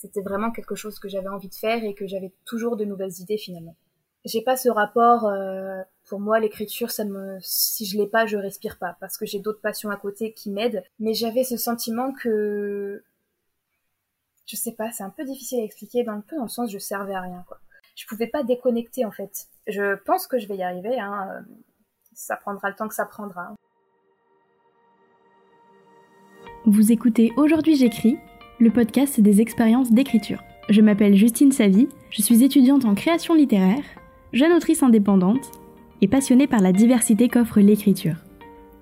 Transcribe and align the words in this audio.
c'était 0.00 0.22
vraiment 0.22 0.50
quelque 0.50 0.74
chose 0.74 0.98
que 0.98 1.08
j'avais 1.08 1.28
envie 1.28 1.50
de 1.50 1.54
faire 1.54 1.84
et 1.84 1.94
que 1.94 2.06
j'avais 2.06 2.32
toujours 2.46 2.76
de 2.76 2.86
nouvelles 2.86 3.20
idées 3.20 3.36
finalement. 3.36 3.76
J'ai 4.24 4.40
pas 4.40 4.56
ce 4.56 4.70
rapport, 4.70 5.26
euh, 5.26 5.82
pour 6.08 6.20
moi 6.20 6.40
l'écriture, 6.40 6.90
ça 6.90 7.04
me, 7.04 7.38
si 7.40 7.84
je 7.84 7.98
l'ai 7.98 8.06
pas, 8.06 8.24
je 8.24 8.38
respire 8.38 8.78
pas 8.78 8.96
parce 8.98 9.18
que 9.18 9.26
j'ai 9.26 9.40
d'autres 9.40 9.60
passions 9.60 9.90
à 9.90 9.96
côté 9.96 10.32
qui 10.32 10.50
m'aident. 10.50 10.82
Mais 11.00 11.12
j'avais 11.12 11.44
ce 11.44 11.58
sentiment 11.58 12.12
que, 12.12 13.02
je 14.46 14.56
sais 14.56 14.72
pas, 14.72 14.90
c'est 14.90 15.02
un 15.02 15.10
peu 15.10 15.24
difficile 15.24 15.60
à 15.60 15.64
expliquer, 15.64 16.02
dans 16.02 16.16
le 16.16 16.22
peu 16.22 16.36
dans 16.36 16.44
le 16.44 16.48
sens 16.48 16.70
je 16.70 16.78
servais 16.78 17.14
à 17.14 17.20
rien 17.20 17.44
quoi. 17.46 17.60
Je 17.94 18.06
pouvais 18.06 18.26
pas 18.26 18.42
déconnecter 18.42 19.04
en 19.04 19.10
fait. 19.10 19.48
Je 19.66 19.96
pense 19.96 20.26
que 20.26 20.38
je 20.38 20.48
vais 20.48 20.56
y 20.56 20.62
arriver, 20.62 20.98
hein. 20.98 21.44
Ça 22.14 22.36
prendra 22.36 22.70
le 22.70 22.74
temps 22.74 22.88
que 22.88 22.94
ça 22.94 23.04
prendra. 23.06 23.54
Vous 26.66 26.92
écoutez 26.92 27.32
Aujourd'hui 27.36 27.76
j'écris, 27.76 28.18
le 28.60 28.70
podcast 28.70 29.20
des 29.20 29.40
expériences 29.40 29.90
d'écriture. 29.90 30.42
Je 30.68 30.82
m'appelle 30.82 31.16
Justine 31.16 31.50
Savy, 31.50 31.88
je 32.10 32.20
suis 32.20 32.44
étudiante 32.44 32.84
en 32.84 32.94
création 32.94 33.34
littéraire, 33.34 33.82
jeune 34.34 34.52
autrice 34.52 34.82
indépendante 34.82 35.50
et 36.02 36.08
passionnée 36.08 36.46
par 36.46 36.60
la 36.60 36.72
diversité 36.72 37.28
qu'offre 37.28 37.60
l'écriture. 37.60 38.16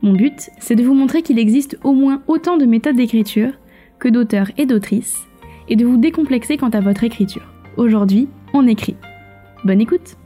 Mon 0.03 0.15
but, 0.15 0.51
c'est 0.59 0.75
de 0.75 0.83
vous 0.83 0.95
montrer 0.95 1.23
qu'il 1.23 1.39
existe 1.39 1.79
au 1.85 1.93
moins 1.93 2.23
autant 2.27 2.57
de 2.57 2.67
méthodes 2.67 2.97
d'écriture 2.97 3.53
que 4.01 4.09
d'auteurs 4.09 4.51
et 4.57 4.67
d'autrices, 4.67 5.27
et 5.69 5.77
de 5.77 5.87
vous 5.87 5.97
décomplexer 5.97 6.57
quant 6.57 6.71
à 6.71 6.81
votre 6.81 7.05
écriture. 7.05 7.53
Aujourd'hui, 7.77 8.29
on 8.55 8.67
écrit. 8.67 8.97
Bonne 9.65 9.81
écoute 9.81 10.17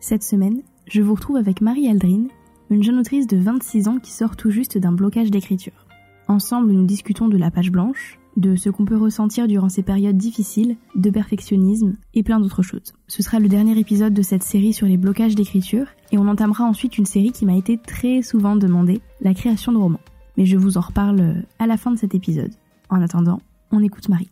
Cette 0.00 0.22
semaine, 0.22 0.62
je 0.86 1.02
vous 1.02 1.14
retrouve 1.14 1.36
avec 1.36 1.60
Marie 1.60 1.88
Aldrine, 1.88 2.28
une 2.70 2.82
jeune 2.82 2.98
autrice 2.98 3.26
de 3.26 3.36
26 3.36 3.88
ans 3.88 3.98
qui 3.98 4.12
sort 4.12 4.36
tout 4.36 4.50
juste 4.50 4.78
d'un 4.78 4.92
blocage 4.92 5.30
d'écriture. 5.30 5.85
Ensemble, 6.28 6.72
nous 6.72 6.86
discutons 6.86 7.28
de 7.28 7.36
la 7.36 7.52
page 7.52 7.70
blanche, 7.70 8.18
de 8.36 8.56
ce 8.56 8.68
qu'on 8.68 8.84
peut 8.84 8.96
ressentir 8.96 9.46
durant 9.46 9.68
ces 9.68 9.82
périodes 9.82 10.16
difficiles, 10.16 10.76
de 10.96 11.10
perfectionnisme 11.10 11.96
et 12.14 12.24
plein 12.24 12.40
d'autres 12.40 12.62
choses. 12.62 12.94
Ce 13.06 13.22
sera 13.22 13.38
le 13.38 13.48
dernier 13.48 13.78
épisode 13.78 14.12
de 14.12 14.22
cette 14.22 14.42
série 14.42 14.72
sur 14.72 14.86
les 14.86 14.96
blocages 14.96 15.36
d'écriture 15.36 15.86
et 16.10 16.18
on 16.18 16.26
entamera 16.26 16.64
ensuite 16.64 16.98
une 16.98 17.06
série 17.06 17.30
qui 17.30 17.46
m'a 17.46 17.56
été 17.56 17.78
très 17.78 18.22
souvent 18.22 18.56
demandée, 18.56 19.00
la 19.20 19.34
création 19.34 19.70
de 19.70 19.78
romans. 19.78 20.00
Mais 20.36 20.46
je 20.46 20.56
vous 20.56 20.76
en 20.78 20.82
reparle 20.82 21.44
à 21.58 21.66
la 21.66 21.76
fin 21.76 21.92
de 21.92 21.96
cet 21.96 22.14
épisode. 22.14 22.52
En 22.90 23.00
attendant, 23.00 23.40
on 23.70 23.82
écoute 23.82 24.08
Marie. 24.08 24.30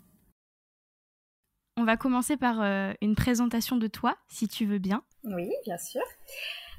On 1.76 1.84
va 1.84 1.96
commencer 1.96 2.36
par 2.36 2.60
euh, 2.60 2.92
une 3.02 3.14
présentation 3.14 3.76
de 3.76 3.86
toi, 3.86 4.16
si 4.28 4.48
tu 4.48 4.66
veux 4.66 4.78
bien. 4.78 5.02
Oui, 5.24 5.50
bien 5.64 5.78
sûr. 5.78 6.02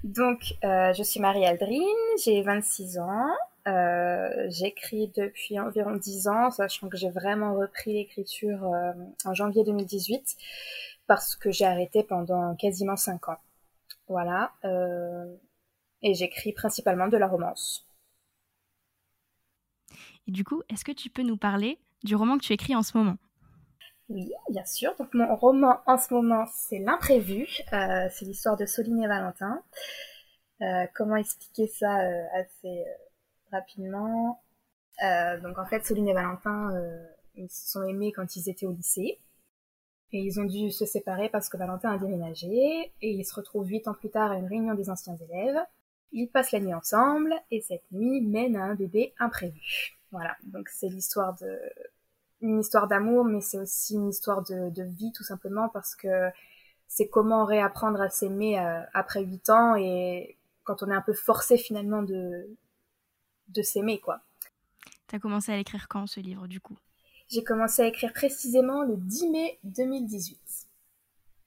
Donc, 0.04 0.54
euh, 0.64 0.94
je 0.94 1.04
suis 1.04 1.20
Marie 1.20 1.46
Aldrine, 1.46 1.82
j'ai 2.24 2.42
26 2.42 3.00
ans. 3.00 3.34
Euh, 3.68 4.46
j'écris 4.50 5.12
depuis 5.16 5.60
environ 5.60 5.96
10 5.96 6.28
ans, 6.28 6.52
sachant 6.52 6.88
que 6.88 6.98
j'ai 6.98 7.10
vraiment 7.10 7.56
repris 7.56 7.94
l'écriture 7.94 8.64
euh, 8.64 8.94
en 9.26 9.34
janvier 9.34 9.64
2018 9.64 10.36
parce 11.08 11.36
que 11.36 11.52
j'ai 11.52 11.66
arrêté 11.66 12.04
pendant 12.04 12.56
quasiment 12.56 12.96
5 12.96 13.30
ans. 13.30 13.38
Voilà. 14.08 14.54
et 16.04 16.14
j'écris 16.14 16.54
principalement 16.54 17.08
de 17.08 17.18
la 17.18 17.28
romance. 17.28 17.88
Et 20.28 20.32
du 20.32 20.44
coup, 20.44 20.62
est-ce 20.70 20.86
que 20.86 20.92
tu 20.92 21.10
peux 21.10 21.24
nous 21.24 21.38
parler 21.38 21.80
du 22.04 22.16
roman 22.16 22.38
que 22.38 22.44
tu 22.44 22.54
écris 22.54 22.76
en 22.76 22.84
ce 22.84 22.98
moment? 22.98 23.18
Oui, 24.10 24.32
bien 24.50 24.66
sûr. 24.66 24.94
Donc 24.98 25.14
mon 25.14 25.36
roman 25.36 25.82
en 25.88 25.98
ce 25.98 26.14
moment, 26.14 26.46
c'est 26.54 26.80
L'imprévu. 26.80 27.48
Euh, 27.74 28.08
c'est 28.12 28.26
l'histoire 28.26 28.56
de 28.58 28.66
Soline 28.66 29.04
et 29.04 29.08
Valentin. 29.08 29.64
Euh, 30.62 30.86
comment 30.94 31.16
expliquer 31.16 31.68
ça 31.68 32.02
euh, 32.02 32.24
assez 32.34 32.86
rapidement 33.52 34.42
Donc 35.02 35.58
en 35.58 35.66
fait, 35.66 35.86
Soline 35.86 36.08
et 36.08 36.14
Valentin, 36.14 36.72
ils 37.36 37.50
se 37.50 37.72
sont 37.72 37.84
aimés 37.84 38.12
quand 38.12 38.36
ils 38.36 38.50
étaient 38.50 38.66
au 38.66 38.72
lycée. 38.72 39.20
Et 40.12 40.20
ils 40.20 40.40
ont 40.40 40.46
dû 40.46 40.72
se 40.72 40.86
séparer 40.86 41.30
parce 41.30 41.50
que 41.50 41.58
Valentin 41.58 41.92
a 41.92 41.98
déménagé. 41.98 42.94
Et 43.02 43.12
ils 43.12 43.26
se 43.26 43.36
retrouvent 43.36 43.68
huit 43.68 43.88
ans 43.88 43.94
plus 43.94 44.10
tard 44.10 44.32
à 44.32 44.38
une 44.38 44.48
réunion 44.48 44.74
des 44.74 44.90
anciens 44.90 45.18
élèves. 45.18 45.60
Ils 46.12 46.30
passent 46.30 46.52
la 46.52 46.62
nuit 46.62 46.74
ensemble 46.74 47.34
et 47.52 47.62
cette 47.62 47.92
nuit 47.92 48.22
mène 48.22 48.56
à 48.56 48.64
un 48.64 48.76
bébé 48.76 49.14
imprévu. 49.20 49.98
Voilà, 50.12 50.38
donc 50.46 50.70
c'est 50.70 50.88
l'histoire 50.88 51.36
de 51.36 51.60
une 52.42 52.60
histoire 52.60 52.88
d'amour, 52.88 53.26
mais 53.26 53.42
c'est 53.42 53.58
aussi 53.58 53.96
une 53.96 54.10
histoire 54.10 54.44
de, 54.44 54.84
vie 54.84 55.12
tout 55.12 55.24
simplement 55.24 55.68
parce 55.68 55.96
que 55.96 56.30
c'est 56.88 57.08
comment 57.08 57.44
réapprendre 57.44 58.00
à 58.00 58.10
s'aimer 58.10 58.60
euh, 58.60 58.82
après 58.94 59.24
huit 59.24 59.50
ans 59.50 59.76
et 59.76 60.38
quand 60.64 60.84
on 60.84 60.90
est 60.90 60.96
un 60.96 61.02
peu 61.02 61.14
forcé 61.14 61.58
finalement 61.58 62.04
de, 62.04 62.48
de 63.50 63.62
s'aimer 63.62 64.00
quoi. 64.00 64.22
T'as 65.08 65.20
commencé 65.20 65.52
à 65.52 65.58
l'écrire 65.58 65.88
quand 65.88 66.08
ce 66.08 66.20
livre 66.20 66.48
du 66.48 66.60
coup? 66.60 66.78
J'ai 67.30 67.44
commencé 67.44 67.82
à 67.82 67.88
écrire 67.88 68.14
précisément 68.14 68.84
le 68.84 68.98
10 68.98 69.30
mai 69.30 69.60
2018. 69.64 70.40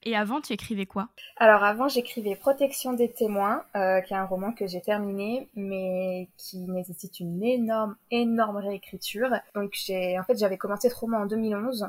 Et 0.05 0.17
avant, 0.17 0.41
tu 0.41 0.53
écrivais 0.53 0.87
quoi? 0.87 1.09
Alors 1.37 1.65
avant, 1.65 1.89
j'écrivais 1.89 2.37
Protection 2.37 2.93
des 2.93 3.11
témoins, 3.11 3.65
euh, 3.75 4.01
qui 4.01 4.15
est 4.15 4.17
un 4.17 4.25
roman 4.25 4.53
que 4.53 4.67
j'ai 4.67 4.81
terminé, 4.81 5.49
mais 5.55 6.29
qui 6.37 6.59
nécessite 6.59 7.21
une 7.21 7.43
énorme, 7.43 7.97
énorme 8.11 8.59
réécriture. 8.59 9.31
Donc 9.55 9.73
j'ai, 9.75 10.19
en 10.19 10.23
fait, 10.23 10.39
j'avais 10.39 10.57
commencé 10.57 10.89
ce 10.89 10.95
roman 10.95 11.19
en 11.19 11.27
2011 11.27 11.89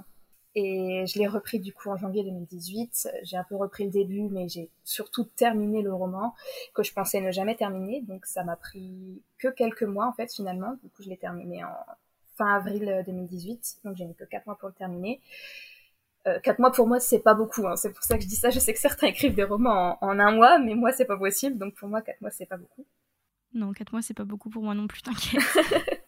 et 0.55 1.05
je 1.05 1.19
l'ai 1.19 1.27
repris 1.27 1.59
du 1.59 1.73
coup 1.73 1.89
en 1.89 1.97
janvier 1.97 2.23
2018. 2.23 3.09
J'ai 3.23 3.37
un 3.37 3.43
peu 3.43 3.55
repris 3.55 3.85
le 3.85 3.91
début, 3.91 4.23
mais 4.29 4.47
j'ai 4.47 4.69
surtout 4.83 5.23
terminé 5.23 5.81
le 5.81 5.93
roman 5.93 6.33
que 6.73 6.83
je 6.83 6.93
pensais 6.93 7.21
ne 7.21 7.31
jamais 7.31 7.55
terminer. 7.55 8.01
Donc 8.01 8.25
ça 8.25 8.43
m'a 8.43 8.55
pris 8.55 9.21
que 9.37 9.47
quelques 9.47 9.83
mois 9.83 10.07
en 10.07 10.13
fait 10.13 10.33
finalement. 10.33 10.73
Du 10.83 10.89
coup, 10.89 11.03
je 11.03 11.09
l'ai 11.09 11.17
terminé 11.17 11.63
en 11.63 11.75
fin 12.37 12.55
avril 12.55 13.03
2018, 13.05 13.79
donc 13.83 13.97
j'ai 13.97 14.05
mis 14.05 14.15
que 14.15 14.23
quatre 14.23 14.45
mois 14.45 14.57
pour 14.57 14.69
le 14.69 14.73
terminer. 14.73 15.21
Euh, 16.27 16.39
quatre 16.39 16.59
mois 16.59 16.71
pour 16.71 16.87
moi 16.87 16.99
c'est 16.99 17.19
pas 17.19 17.33
beaucoup, 17.33 17.65
hein. 17.65 17.75
c'est 17.77 17.93
pour 17.93 18.03
ça 18.03 18.17
que 18.17 18.23
je 18.23 18.27
dis 18.27 18.35
ça. 18.35 18.49
Je 18.49 18.59
sais 18.59 18.73
que 18.73 18.79
certains 18.79 19.07
écrivent 19.13 19.35
des 19.35 19.43
romans 19.43 19.97
en, 20.01 20.19
un 20.19 20.31
mois, 20.31 20.57
mais 20.57 20.73
moi 20.73 20.91
c'est 20.91 21.05
pas 21.05 21.17
possible, 21.17 21.57
donc 21.57 21.75
pour 21.75 21.89
moi 21.89 22.01
quatre 22.01 22.21
mois 22.21 22.31
c'est 22.31 22.45
pas 22.45 22.57
beaucoup. 22.57 22.85
Non, 23.53 23.71
quatre 23.73 23.91
mois 23.91 24.01
c'est 24.01 24.13
pas 24.13 24.25
beaucoup 24.25 24.49
pour 24.49 24.63
moi 24.63 24.73
non 24.73 24.87
plus, 24.87 25.01
t'inquiète. 25.01 25.41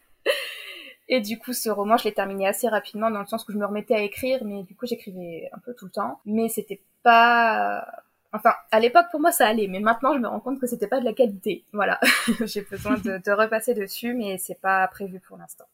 Et 1.14 1.20
du 1.20 1.38
coup, 1.38 1.52
ce 1.52 1.68
roman, 1.68 1.98
je 1.98 2.04
l'ai 2.04 2.14
terminé 2.14 2.48
assez 2.48 2.66
rapidement 2.70 3.10
dans 3.10 3.20
le 3.20 3.26
sens 3.26 3.46
où 3.46 3.52
je 3.52 3.58
me 3.58 3.66
remettais 3.66 3.94
à 3.94 4.00
écrire, 4.00 4.42
mais 4.46 4.62
du 4.62 4.74
coup, 4.74 4.86
j'écrivais 4.86 5.50
un 5.52 5.58
peu 5.58 5.74
tout 5.74 5.84
le 5.84 5.90
temps. 5.90 6.22
Mais 6.24 6.48
c'était 6.48 6.80
pas... 7.02 7.86
Enfin, 8.32 8.54
à 8.70 8.80
l'époque, 8.80 9.08
pour 9.10 9.20
moi, 9.20 9.30
ça 9.30 9.46
allait, 9.46 9.68
mais 9.68 9.80
maintenant, 9.80 10.14
je 10.14 10.20
me 10.20 10.26
rends 10.26 10.40
compte 10.40 10.58
que 10.58 10.66
c'était 10.66 10.86
pas 10.86 11.00
de 11.00 11.04
la 11.04 11.12
qualité. 11.12 11.66
Voilà. 11.74 12.00
J'ai 12.46 12.62
besoin 12.62 12.94
de, 12.94 13.30
repasser 13.30 13.74
dessus, 13.74 14.14
mais 14.14 14.38
c'est 14.38 14.58
pas 14.58 14.88
prévu 14.88 15.20
pour 15.20 15.36
l'instant. 15.36 15.66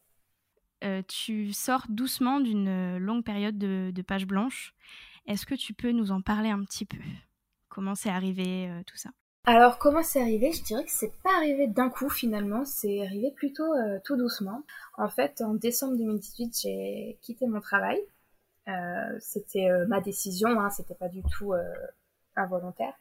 Euh, 0.83 1.01
tu 1.07 1.53
sors 1.53 1.85
doucement 1.87 2.41
d'une 2.41 2.97
longue 2.97 3.23
période 3.23 3.57
de, 3.57 3.91
de 3.95 4.01
page 4.01 4.27
blanche. 4.27 4.73
Est-ce 5.25 5.45
que 5.45 5.55
tu 5.55 5.73
peux 5.73 5.93
nous 5.93 6.11
en 6.11 6.19
parler 6.19 6.49
un 6.49 6.65
petit 6.65 6.83
peu? 6.83 6.97
Comment 7.69 7.95
c'est 7.95 8.09
arrivé 8.09 8.67
euh, 8.67 8.81
tout 8.85 8.97
ça? 8.97 9.11
Alors 9.55 9.77
comment 9.77 10.03
c'est 10.03 10.21
arrivé? 10.21 10.51
Je 10.51 10.63
dirais 10.63 10.83
que 10.83 10.91
c'est 10.91 11.13
pas 11.23 11.35
arrivé 11.37 11.67
d'un 11.67 11.89
coup 11.89 12.09
finalement, 12.09 12.65
c'est 12.65 13.05
arrivé 13.05 13.31
plutôt 13.31 13.73
euh, 13.73 13.99
tout 14.03 14.15
doucement. 14.17 14.63
En 14.97 15.09
fait, 15.09 15.41
en 15.41 15.53
décembre 15.53 15.97
2018, 15.97 16.59
j'ai 16.61 17.17
quitté 17.21 17.47
mon 17.47 17.61
travail. 17.61 17.99
c'était 19.19 19.69
ma 19.87 19.99
décision, 20.01 20.59
hein, 20.59 20.69
c'était 20.69 20.95
pas 20.95 21.09
du 21.09 21.23
tout 21.23 21.53
involontaire. 22.35 22.93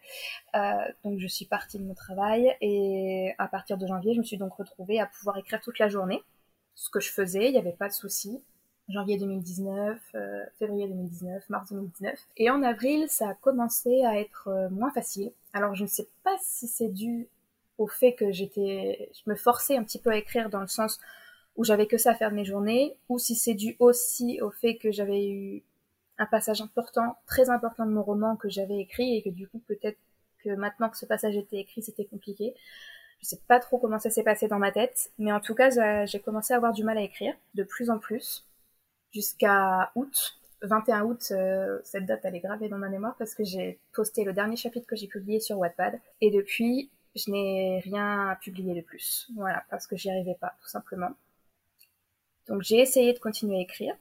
donc 1.04 1.18
je 1.18 1.26
suis 1.26 1.44
partie 1.44 1.78
de 1.78 1.84
mon 1.84 1.94
travail 1.94 2.56
et 2.60 3.34
à 3.38 3.48
partir 3.48 3.76
de 3.78 3.86
janvier, 3.86 4.14
je 4.14 4.20
me 4.20 4.24
suis 4.24 4.38
donc 4.38 4.54
retrouvée 4.54 4.98
à 5.00 5.06
pouvoir 5.06 5.36
écrire 5.38 5.60
toute 5.60 5.78
la 5.78 5.88
journée 5.88 6.22
ce 6.78 6.90
que 6.90 7.00
je 7.00 7.10
faisais, 7.10 7.46
il 7.46 7.52
n'y 7.52 7.58
avait 7.58 7.72
pas 7.72 7.88
de 7.88 7.92
souci. 7.92 8.40
Janvier 8.88 9.18
2019, 9.18 10.00
euh, 10.14 10.44
février 10.58 10.88
2019, 10.88 11.50
mars 11.50 11.70
2019. 11.70 12.18
Et 12.38 12.50
en 12.50 12.62
avril, 12.62 13.06
ça 13.08 13.30
a 13.30 13.34
commencé 13.34 14.02
à 14.04 14.18
être 14.18 14.48
euh, 14.48 14.70
moins 14.70 14.90
facile. 14.90 15.30
Alors 15.52 15.74
je 15.74 15.82
ne 15.82 15.88
sais 15.88 16.08
pas 16.24 16.36
si 16.40 16.66
c'est 16.66 16.88
dû 16.88 17.28
au 17.76 17.86
fait 17.86 18.14
que 18.14 18.32
j'étais, 18.32 19.10
je 19.12 19.30
me 19.30 19.36
forçais 19.36 19.76
un 19.76 19.84
petit 19.84 19.98
peu 19.98 20.10
à 20.10 20.16
écrire 20.16 20.48
dans 20.48 20.60
le 20.60 20.66
sens 20.68 20.98
où 21.56 21.64
j'avais 21.64 21.86
que 21.86 21.98
ça 21.98 22.12
à 22.12 22.14
faire 22.14 22.30
de 22.30 22.36
mes 22.36 22.44
journées, 22.44 22.96
ou 23.08 23.18
si 23.18 23.34
c'est 23.34 23.54
dû 23.54 23.76
aussi 23.78 24.40
au 24.40 24.50
fait 24.50 24.76
que 24.76 24.90
j'avais 24.90 25.28
eu 25.28 25.62
un 26.16 26.26
passage 26.26 26.62
important, 26.62 27.16
très 27.26 27.50
important 27.50 27.84
de 27.84 27.90
mon 27.90 28.02
roman 28.02 28.36
que 28.36 28.48
j'avais 28.48 28.78
écrit 28.78 29.16
et 29.16 29.22
que 29.22 29.28
du 29.28 29.48
coup 29.48 29.60
peut-être 29.66 29.98
que 30.42 30.50
maintenant 30.50 30.88
que 30.88 30.96
ce 30.96 31.06
passage 31.06 31.36
était 31.36 31.58
écrit, 31.58 31.82
c'était 31.82 32.04
compliqué. 32.04 32.54
Je 33.20 33.26
sais 33.26 33.40
pas 33.48 33.58
trop 33.58 33.78
comment 33.78 33.98
ça 33.98 34.10
s'est 34.10 34.22
passé 34.22 34.48
dans 34.48 34.58
ma 34.58 34.70
tête, 34.70 35.10
mais 35.18 35.32
en 35.32 35.40
tout 35.40 35.54
cas, 35.54 36.06
j'ai 36.06 36.20
commencé 36.20 36.54
à 36.54 36.56
avoir 36.56 36.72
du 36.72 36.84
mal 36.84 36.96
à 36.98 37.02
écrire, 37.02 37.34
de 37.54 37.64
plus 37.64 37.90
en 37.90 37.98
plus, 37.98 38.47
jusqu'à 39.12 39.90
août. 39.94 40.38
21 40.62 41.04
août, 41.04 41.28
euh, 41.30 41.78
cette 41.84 42.04
date 42.06 42.20
elle 42.24 42.34
est 42.34 42.40
gravée 42.40 42.68
dans 42.68 42.78
ma 42.78 42.88
mémoire 42.88 43.14
parce 43.16 43.34
que 43.34 43.44
j'ai 43.44 43.78
posté 43.92 44.24
le 44.24 44.32
dernier 44.32 44.56
chapitre 44.56 44.88
que 44.88 44.96
j'ai 44.96 45.06
publié 45.06 45.38
sur 45.38 45.56
Wattpad 45.58 46.00
et 46.20 46.32
depuis 46.32 46.90
je 47.14 47.30
n'ai 47.30 47.80
rien 47.80 48.36
publié 48.40 48.74
de 48.74 48.80
plus. 48.80 49.28
Voilà, 49.36 49.64
parce 49.70 49.86
que 49.86 49.96
j'y 49.96 50.10
arrivais 50.10 50.36
pas, 50.40 50.54
tout 50.60 50.68
simplement. 50.68 51.10
Donc 52.48 52.62
j'ai 52.62 52.78
essayé 52.80 53.12
de 53.12 53.18
continuer 53.18 53.58
à 53.58 53.60
écrire. 53.60 53.94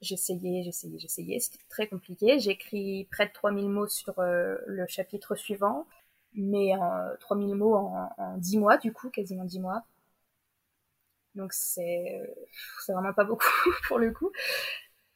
J'essayais, 0.00 0.62
j'essayais, 0.62 0.98
j'essayais. 1.00 1.40
C'était 1.40 1.58
très 1.68 1.88
compliqué. 1.88 2.38
J'ai 2.38 2.52
écrit 2.52 3.08
près 3.10 3.26
de 3.26 3.32
3000 3.32 3.68
mots 3.68 3.88
sur 3.88 4.20
euh, 4.20 4.56
le 4.66 4.86
chapitre 4.86 5.34
suivant 5.34 5.86
mais 6.34 6.74
euh, 6.74 7.16
3000 7.20 7.54
mots 7.54 7.74
en, 7.74 8.10
en 8.16 8.36
10 8.38 8.58
mois, 8.58 8.78
du 8.78 8.92
coup, 8.92 9.10
quasiment 9.10 9.44
10 9.44 9.60
mois. 9.60 9.82
Donc 11.34 11.52
c'est 11.52 12.20
c'est 12.84 12.92
vraiment 12.92 13.12
pas 13.12 13.24
beaucoup 13.24 13.48
pour 13.88 13.98
le 13.98 14.12
coup. 14.12 14.30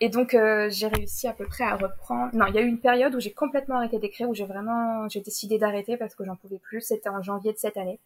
Et 0.03 0.09
donc 0.09 0.35
euh, 0.35 0.69
j'ai 0.69 0.89
réussi 0.89 1.29
à 1.29 1.33
peu 1.33 1.47
près 1.47 1.63
à 1.63 1.77
reprendre. 1.77 2.35
Non, 2.35 2.47
il 2.47 2.55
y 2.57 2.59
a 2.59 2.63
eu 2.63 2.67
une 2.67 2.81
période 2.81 3.15
où 3.15 3.21
j'ai 3.21 3.33
complètement 3.33 3.77
arrêté 3.77 4.01
d'écrire, 4.01 4.29
où 4.29 4.35
j'ai 4.35 4.47
vraiment, 4.47 5.09
j'ai 5.09 5.21
décidé 5.21 5.59
d'arrêter 5.59 5.97
parce 5.97 6.17
que 6.17 6.25
j'en 6.25 6.35
pouvais 6.35 6.59
plus. 6.59 6.81
C'était 6.81 7.09
en 7.09 7.23
janvier 7.23 7.53
de 7.53 7.59
cette 7.59 7.77
année. 7.77 8.01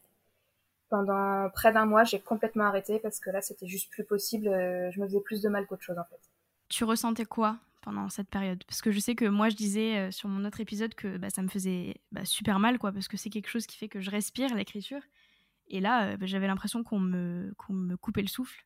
Pendant 0.91 1.49
près 1.55 1.73
d'un 1.73 1.87
mois, 1.87 2.05
j'ai 2.05 2.20
complètement 2.20 2.64
arrêté 2.64 2.99
parce 2.99 3.19
que 3.19 3.31
là, 3.31 3.41
c'était 3.41 3.67
juste 3.67 3.91
plus 3.91 4.05
possible. 4.05 4.49
Euh, 4.49 4.91
je 4.91 5.00
me 5.00 5.06
faisais 5.06 5.23
plus 5.23 5.41
de 5.41 5.49
mal 5.49 5.67
qu'autre 5.67 5.85
chose 5.85 5.99
en 5.99 6.05
fait. 6.05 6.20
Tu 6.69 6.85
ressentais 6.85 7.25
quoi 7.25 7.56
pendant 7.81 8.11
cette 8.11 8.29
période? 8.29 8.62
Parce 8.64 8.82
que 8.82 8.91
je 8.91 9.00
sais 9.00 9.14
que 9.14 9.25
moi, 9.25 9.49
je 9.49 9.56
disais 9.56 9.97
euh, 9.97 10.11
sur 10.11 10.29
mon 10.29 10.44
autre 10.44 10.61
épisode 10.61 10.94
que 10.94 11.17
bah, 11.17 11.31
ça 11.31 11.41
me 11.41 11.49
faisait 11.49 11.94
bah, 12.12 12.26
super 12.26 12.58
mal, 12.58 12.79
quoi, 12.79 12.93
parce 12.93 13.08
que 13.08 13.17
c'est 13.17 13.31
quelque 13.31 13.49
chose 13.49 13.67
qui 13.67 13.79
fait 13.79 13.88
que 13.88 14.03
je 14.03 14.11
respire 14.11 14.55
l'écriture. 14.55 15.00
Et 15.69 15.81
là, 15.81 16.09
euh, 16.09 16.17
bah, 16.17 16.27
j'avais 16.27 16.47
l'impression 16.47 16.83
qu'on 16.83 17.01
me, 17.01 17.55
me 17.69 17.97
coupait 17.97 18.23
le 18.23 18.29
souffle. 18.29 18.65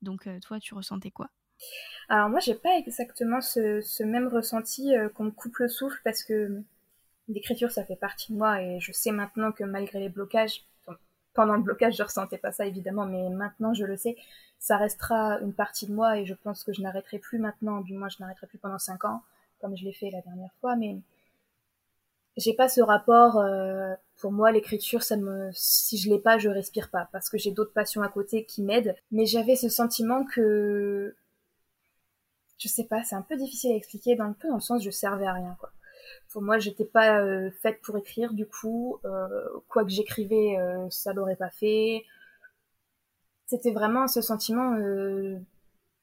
Donc, 0.00 0.28
toi, 0.40 0.58
tu 0.58 0.74
ressentais 0.74 1.12
quoi? 1.12 1.30
Alors, 2.08 2.28
moi, 2.28 2.40
j'ai 2.40 2.56
pas 2.56 2.76
exactement 2.76 3.40
ce, 3.40 3.80
ce 3.80 4.02
même 4.02 4.26
ressenti 4.26 4.92
qu'on 5.14 5.24
me 5.24 5.30
coupe 5.30 5.58
le 5.58 5.68
souffle 5.68 6.00
parce 6.02 6.24
que 6.24 6.60
l'écriture, 7.28 7.70
ça 7.70 7.84
fait 7.84 7.96
partie 7.96 8.32
de 8.32 8.38
moi 8.38 8.60
et 8.60 8.80
je 8.80 8.90
sais 8.90 9.12
maintenant 9.12 9.52
que 9.52 9.62
malgré 9.62 10.00
les 10.00 10.08
blocages, 10.08 10.64
pendant 11.34 11.54
le 11.54 11.62
blocage, 11.62 11.96
je 11.96 12.02
ressentais 12.02 12.38
pas 12.38 12.52
ça 12.52 12.66
évidemment, 12.66 13.06
mais 13.06 13.28
maintenant 13.30 13.74
je 13.74 13.84
le 13.84 13.96
sais, 13.96 14.16
ça 14.58 14.76
restera 14.76 15.38
une 15.40 15.54
partie 15.54 15.86
de 15.86 15.92
moi 15.94 16.18
et 16.18 16.26
je 16.26 16.34
pense 16.34 16.64
que 16.64 16.72
je 16.72 16.82
n'arrêterai 16.82 17.18
plus 17.18 17.38
maintenant, 17.38 17.80
du 17.80 17.94
moins 17.94 18.08
je 18.08 18.16
n'arrêterai 18.20 18.46
plus 18.46 18.58
pendant 18.58 18.78
cinq 18.78 19.04
ans, 19.04 19.22
comme 19.60 19.76
je 19.76 19.84
l'ai 19.84 19.92
fait 19.92 20.10
la 20.10 20.20
dernière 20.20 20.52
fois, 20.60 20.76
mais 20.76 20.98
j'ai 22.36 22.54
pas 22.54 22.68
ce 22.68 22.80
rapport. 22.80 23.38
Euh, 23.38 23.94
pour 24.20 24.32
moi, 24.32 24.52
l'écriture, 24.52 25.02
ça 25.02 25.16
me, 25.16 25.50
si 25.52 25.98
je 25.98 26.08
l'ai 26.10 26.18
pas, 26.18 26.38
je 26.38 26.48
respire 26.48 26.90
pas, 26.90 27.08
parce 27.12 27.28
que 27.28 27.38
j'ai 27.38 27.50
d'autres 27.50 27.72
passions 27.72 28.02
à 28.02 28.08
côté 28.08 28.44
qui 28.44 28.62
m'aident. 28.62 28.96
Mais 29.10 29.26
j'avais 29.26 29.56
ce 29.56 29.68
sentiment 29.68 30.24
que, 30.24 31.14
je 32.58 32.68
sais 32.68 32.84
pas, 32.84 33.02
c'est 33.04 33.16
un 33.16 33.22
peu 33.22 33.36
difficile 33.36 33.72
à 33.72 33.76
expliquer, 33.76 34.16
dans 34.16 34.28
le 34.28 34.34
peu 34.34 34.48
dans 34.48 34.56
le 34.56 34.60
sens 34.60 34.82
je 34.82 34.90
servais 34.90 35.26
à 35.26 35.32
rien, 35.32 35.56
quoi 35.58 35.72
pour 36.32 36.42
moi, 36.42 36.58
j'étais 36.58 36.84
pas 36.84 37.20
euh, 37.20 37.50
faite 37.62 37.80
pour 37.82 37.96
écrire, 37.96 38.32
du 38.32 38.46
coup, 38.46 38.98
euh, 39.04 39.28
quoi 39.68 39.84
que 39.84 39.90
j'écrivais, 39.90 40.56
euh, 40.58 40.88
ça 40.90 41.12
l'aurait 41.12 41.36
pas 41.36 41.50
fait. 41.50 42.04
C'était 43.46 43.72
vraiment 43.72 44.08
ce 44.08 44.22
sentiment, 44.22 44.78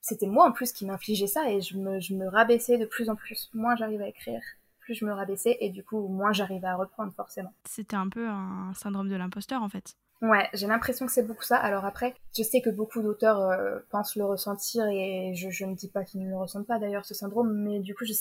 c'était 0.02 0.28
moi 0.28 0.48
en 0.48 0.52
plus 0.52 0.72
qui 0.72 0.86
m'infligeait 0.86 1.26
ça 1.28 1.50
et 1.50 1.62
je 1.62 1.78
me, 1.78 2.00
je 2.00 2.14
me 2.14 2.28
rabaissais 2.28 2.78
de 2.78 2.86
plus 2.86 3.10
en 3.10 3.16
plus. 3.16 3.50
Moins 3.54 3.76
j'arrivais 3.76 4.04
à 4.04 4.08
écrire, 4.10 4.42
plus 4.90 4.96
je 4.96 5.06
me 5.06 5.14
rabaissais 5.14 5.58
et 5.60 5.70
du 5.70 5.84
coup, 5.84 6.08
moins 6.08 6.34
j'arrivais 6.34 6.68
à 6.68 6.76
reprendre 6.76 7.14
forcément. 7.14 7.54
C'était 7.66 7.96
un 7.96 8.10
peu 8.10 8.28
un 8.28 8.74
syndrome 8.74 9.08
de 9.08 9.16
l'imposteur 9.16 9.62
en 9.62 9.70
fait. 9.70 9.96
Ouais, 10.22 10.50
j'ai 10.54 10.68
l'impression 10.68 11.06
que 11.06 11.12
c'est 11.12 11.26
beaucoup 11.26 11.44
ça. 11.44 11.58
Alors 11.58 11.86
après, 11.86 12.16
je 12.36 12.44
sais 12.44 12.62
que 12.62 12.70
beaucoup 12.70 13.02
d'auteurs 13.02 13.54
pensent 13.90 14.16
le 14.16 14.26
ressentir 14.26 14.86
et 14.88 15.34
je, 15.36 15.50
je 15.50 15.64
ne 15.66 15.76
dis 15.76 15.88
pas 15.88 16.04
qu'ils 16.04 16.22
ne 16.24 16.30
le 16.30 16.36
ressentent 16.36 16.68
pas 16.68 16.80
d'ailleurs 16.80 17.06
ce 17.06 17.14
syndrome, 17.14 17.54
mais 17.54 17.80
du 17.80 17.96
coup, 17.96 18.04
j'ai 18.04 18.16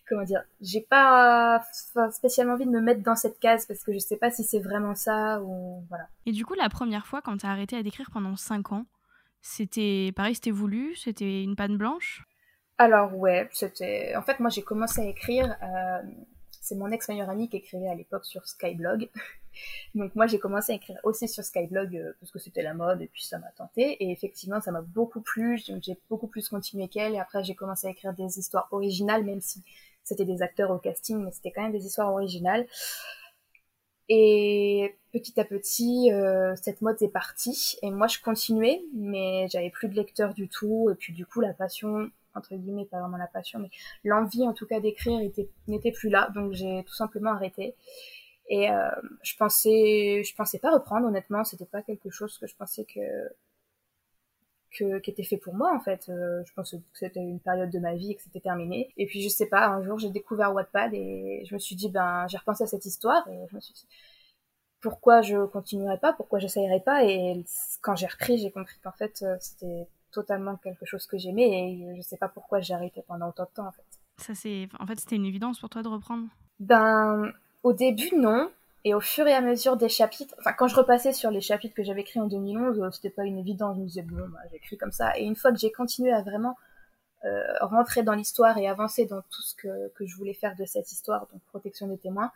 comment 0.08 0.24
dire, 0.24 0.42
j'ai 0.60 0.80
pas 0.80 1.62
spécialement 2.10 2.54
envie 2.54 2.66
de 2.66 2.70
me 2.70 2.80
mettre 2.80 3.02
dans 3.02 3.14
cette 3.14 3.38
case 3.38 3.66
parce 3.66 3.84
que 3.84 3.92
je 3.92 3.98
sais 3.98 4.16
pas 4.16 4.30
si 4.30 4.42
c'est 4.42 4.60
vraiment 4.60 4.94
ça 4.94 5.40
ou 5.42 5.84
voilà. 5.88 6.08
Et 6.26 6.32
du 6.32 6.44
coup, 6.44 6.54
la 6.54 6.68
première 6.68 7.06
fois 7.06 7.22
quand 7.22 7.36
t'as 7.36 7.50
arrêté 7.50 7.76
à 7.76 7.82
d'écrire 7.82 8.10
pendant 8.10 8.36
5 8.36 8.72
ans, 8.72 8.86
c'était 9.42 10.12
pareil, 10.14 10.34
c'était 10.34 10.50
voulu, 10.50 10.96
c'était 10.96 11.42
une 11.42 11.56
panne 11.56 11.76
blanche? 11.76 12.24
Alors 12.80 13.14
ouais, 13.14 13.46
c'était. 13.52 14.16
En 14.16 14.22
fait, 14.22 14.40
moi 14.40 14.48
j'ai 14.48 14.62
commencé 14.62 15.02
à 15.02 15.04
écrire. 15.04 15.54
Euh, 15.62 16.02
c'est 16.62 16.74
mon 16.76 16.90
ex 16.90 17.10
meilleur 17.10 17.28
ami 17.28 17.50
qui 17.50 17.58
écrivait 17.58 17.88
à 17.88 17.94
l'époque 17.94 18.24
sur 18.24 18.46
Skyblog. 18.46 19.10
Donc 19.94 20.14
moi 20.14 20.26
j'ai 20.26 20.38
commencé 20.38 20.72
à 20.72 20.76
écrire 20.76 20.98
aussi 21.02 21.28
sur 21.28 21.44
Skyblog 21.44 21.94
euh, 21.94 22.14
parce 22.18 22.32
que 22.32 22.38
c'était 22.38 22.62
la 22.62 22.72
mode 22.72 23.02
et 23.02 23.08
puis 23.08 23.22
ça 23.22 23.38
m'a 23.38 23.50
tenté 23.50 24.02
et 24.02 24.10
effectivement 24.10 24.62
ça 24.62 24.72
m'a 24.72 24.80
beaucoup 24.80 25.20
plu, 25.20 25.60
j'ai 25.82 25.98
beaucoup 26.08 26.28
plus 26.28 26.48
continué 26.48 26.88
qu'elle 26.88 27.14
et 27.14 27.18
après 27.18 27.44
j'ai 27.44 27.54
commencé 27.54 27.86
à 27.86 27.90
écrire 27.90 28.14
des 28.14 28.38
histoires 28.38 28.68
originales 28.70 29.24
même 29.24 29.42
si 29.42 29.62
c'était 30.02 30.24
des 30.24 30.40
acteurs 30.40 30.70
au 30.70 30.78
casting, 30.78 31.22
mais 31.22 31.32
c'était 31.32 31.50
quand 31.50 31.62
même 31.62 31.72
des 31.72 31.84
histoires 31.84 32.10
originales. 32.10 32.66
Et 34.08 34.96
petit 35.12 35.38
à 35.38 35.44
petit, 35.44 36.10
euh, 36.12 36.54
cette 36.60 36.80
mode 36.82 37.00
est 37.00 37.08
partie. 37.08 37.76
Et 37.82 37.92
moi, 37.92 38.08
je 38.08 38.18
continuais, 38.18 38.82
mais 38.92 39.46
j'avais 39.52 39.70
plus 39.70 39.88
de 39.88 39.94
lecteurs 39.94 40.34
du 40.34 40.48
tout. 40.48 40.90
Et 40.90 40.96
puis, 40.96 41.12
du 41.12 41.24
coup, 41.24 41.40
la 41.40 41.54
passion, 41.54 42.10
entre 42.34 42.54
guillemets, 42.54 42.86
pas 42.86 43.00
vraiment 43.00 43.16
la 43.16 43.26
passion, 43.26 43.58
mais 43.58 43.70
l'envie, 44.04 44.46
en 44.46 44.52
tout 44.52 44.66
cas, 44.66 44.80
d'écrire 44.80 45.20
n'était 45.68 45.92
plus 45.92 46.08
là. 46.08 46.30
Donc, 46.34 46.52
j'ai 46.52 46.84
tout 46.84 46.94
simplement 46.94 47.30
arrêté. 47.30 47.74
Et 48.48 48.70
euh, 48.70 48.90
je 49.22 49.36
pensais, 49.36 50.22
je 50.24 50.34
pensais 50.34 50.58
pas 50.58 50.72
reprendre, 50.72 51.06
honnêtement. 51.06 51.44
C'était 51.44 51.66
pas 51.66 51.82
quelque 51.82 52.10
chose 52.10 52.36
que 52.38 52.46
je 52.46 52.56
pensais 52.56 52.84
que 52.84 53.00
que, 54.70 54.98
qui 55.00 55.10
était 55.10 55.24
fait 55.24 55.36
pour 55.36 55.54
moi 55.54 55.74
en 55.74 55.80
fait. 55.80 56.08
Euh, 56.08 56.42
je 56.44 56.52
pense 56.54 56.70
que 56.72 56.76
c'était 56.94 57.20
une 57.20 57.40
période 57.40 57.70
de 57.70 57.78
ma 57.78 57.94
vie 57.94 58.12
et 58.12 58.14
que 58.14 58.22
c'était 58.22 58.40
terminé. 58.40 58.92
Et 58.96 59.06
puis 59.06 59.22
je 59.22 59.28
sais 59.28 59.46
pas, 59.46 59.66
un 59.66 59.82
jour 59.82 59.98
j'ai 59.98 60.10
découvert 60.10 60.52
Wattpad 60.54 60.94
et 60.94 61.44
je 61.46 61.54
me 61.54 61.58
suis 61.58 61.76
dit 61.76 61.88
ben 61.88 62.26
j'ai 62.28 62.38
repensé 62.38 62.64
à 62.64 62.66
cette 62.66 62.84
histoire 62.86 63.26
et 63.28 63.46
je 63.50 63.54
me 63.56 63.60
suis 63.60 63.74
dit 63.74 63.86
pourquoi 64.80 65.22
je 65.22 65.46
continuerais 65.46 65.98
pas, 65.98 66.12
pourquoi 66.12 66.38
j'essayerais 66.38 66.80
pas? 66.80 67.04
Et 67.04 67.44
quand 67.82 67.96
j'ai 67.96 68.06
repris 68.06 68.38
j'ai 68.38 68.50
compris 68.50 68.78
qu'en 68.82 68.92
fait 68.92 69.22
euh, 69.22 69.36
c'était 69.40 69.88
totalement 70.10 70.56
quelque 70.56 70.86
chose 70.86 71.06
que 71.06 71.18
j'aimais 71.18 71.72
et 71.72 71.96
je 71.96 72.02
sais 72.02 72.16
pas 72.16 72.28
pourquoi 72.28 72.60
j'ai 72.60 72.74
arrêté 72.74 73.02
pendant 73.06 73.28
autant 73.28 73.44
de 73.44 73.50
temps 73.54 73.66
en 73.66 73.72
fait. 73.72 73.84
Ça 74.18 74.34
c'est 74.34 74.68
en 74.78 74.86
fait 74.86 74.98
c'était 75.00 75.16
une 75.16 75.26
évidence 75.26 75.60
pour 75.60 75.70
toi 75.70 75.82
de 75.82 75.88
reprendre? 75.88 76.26
Ben 76.58 77.32
au 77.62 77.72
début 77.72 78.16
non, 78.16 78.50
et 78.84 78.94
au 78.94 79.00
fur 79.00 79.26
et 79.26 79.34
à 79.34 79.42
mesure 79.42 79.76
des 79.76 79.90
chapitres, 79.90 80.34
enfin 80.38 80.52
quand 80.52 80.66
je 80.66 80.76
repassais 80.76 81.12
sur 81.12 81.30
les 81.30 81.42
chapitres 81.42 81.74
que 81.74 81.82
j'avais 81.82 82.00
écrits 82.00 82.20
en 82.20 82.26
2011, 82.26 82.80
euh, 82.80 82.90
c'était 82.90 83.10
pas 83.10 83.24
une 83.24 83.38
évidence, 83.38 83.76
je 83.76 83.82
me 83.82 83.86
disais 83.86 84.02
bon, 84.02 84.26
bah, 84.28 84.38
j'écris 84.50 84.78
comme 84.78 84.92
ça. 84.92 85.16
Et 85.18 85.24
une 85.24 85.36
fois 85.36 85.52
que 85.52 85.58
j'ai 85.58 85.70
continué 85.70 86.12
à 86.12 86.22
vraiment 86.22 86.56
euh, 87.26 87.42
rentrer 87.60 88.02
dans 88.02 88.14
l'histoire 88.14 88.56
et 88.56 88.66
avancer 88.66 89.04
dans 89.04 89.20
tout 89.20 89.42
ce 89.42 89.54
que, 89.54 89.88
que 89.94 90.06
je 90.06 90.16
voulais 90.16 90.32
faire 90.32 90.56
de 90.56 90.64
cette 90.64 90.90
histoire, 90.92 91.26
donc 91.30 91.42
protection 91.48 91.88
des 91.88 91.98
témoins, 91.98 92.32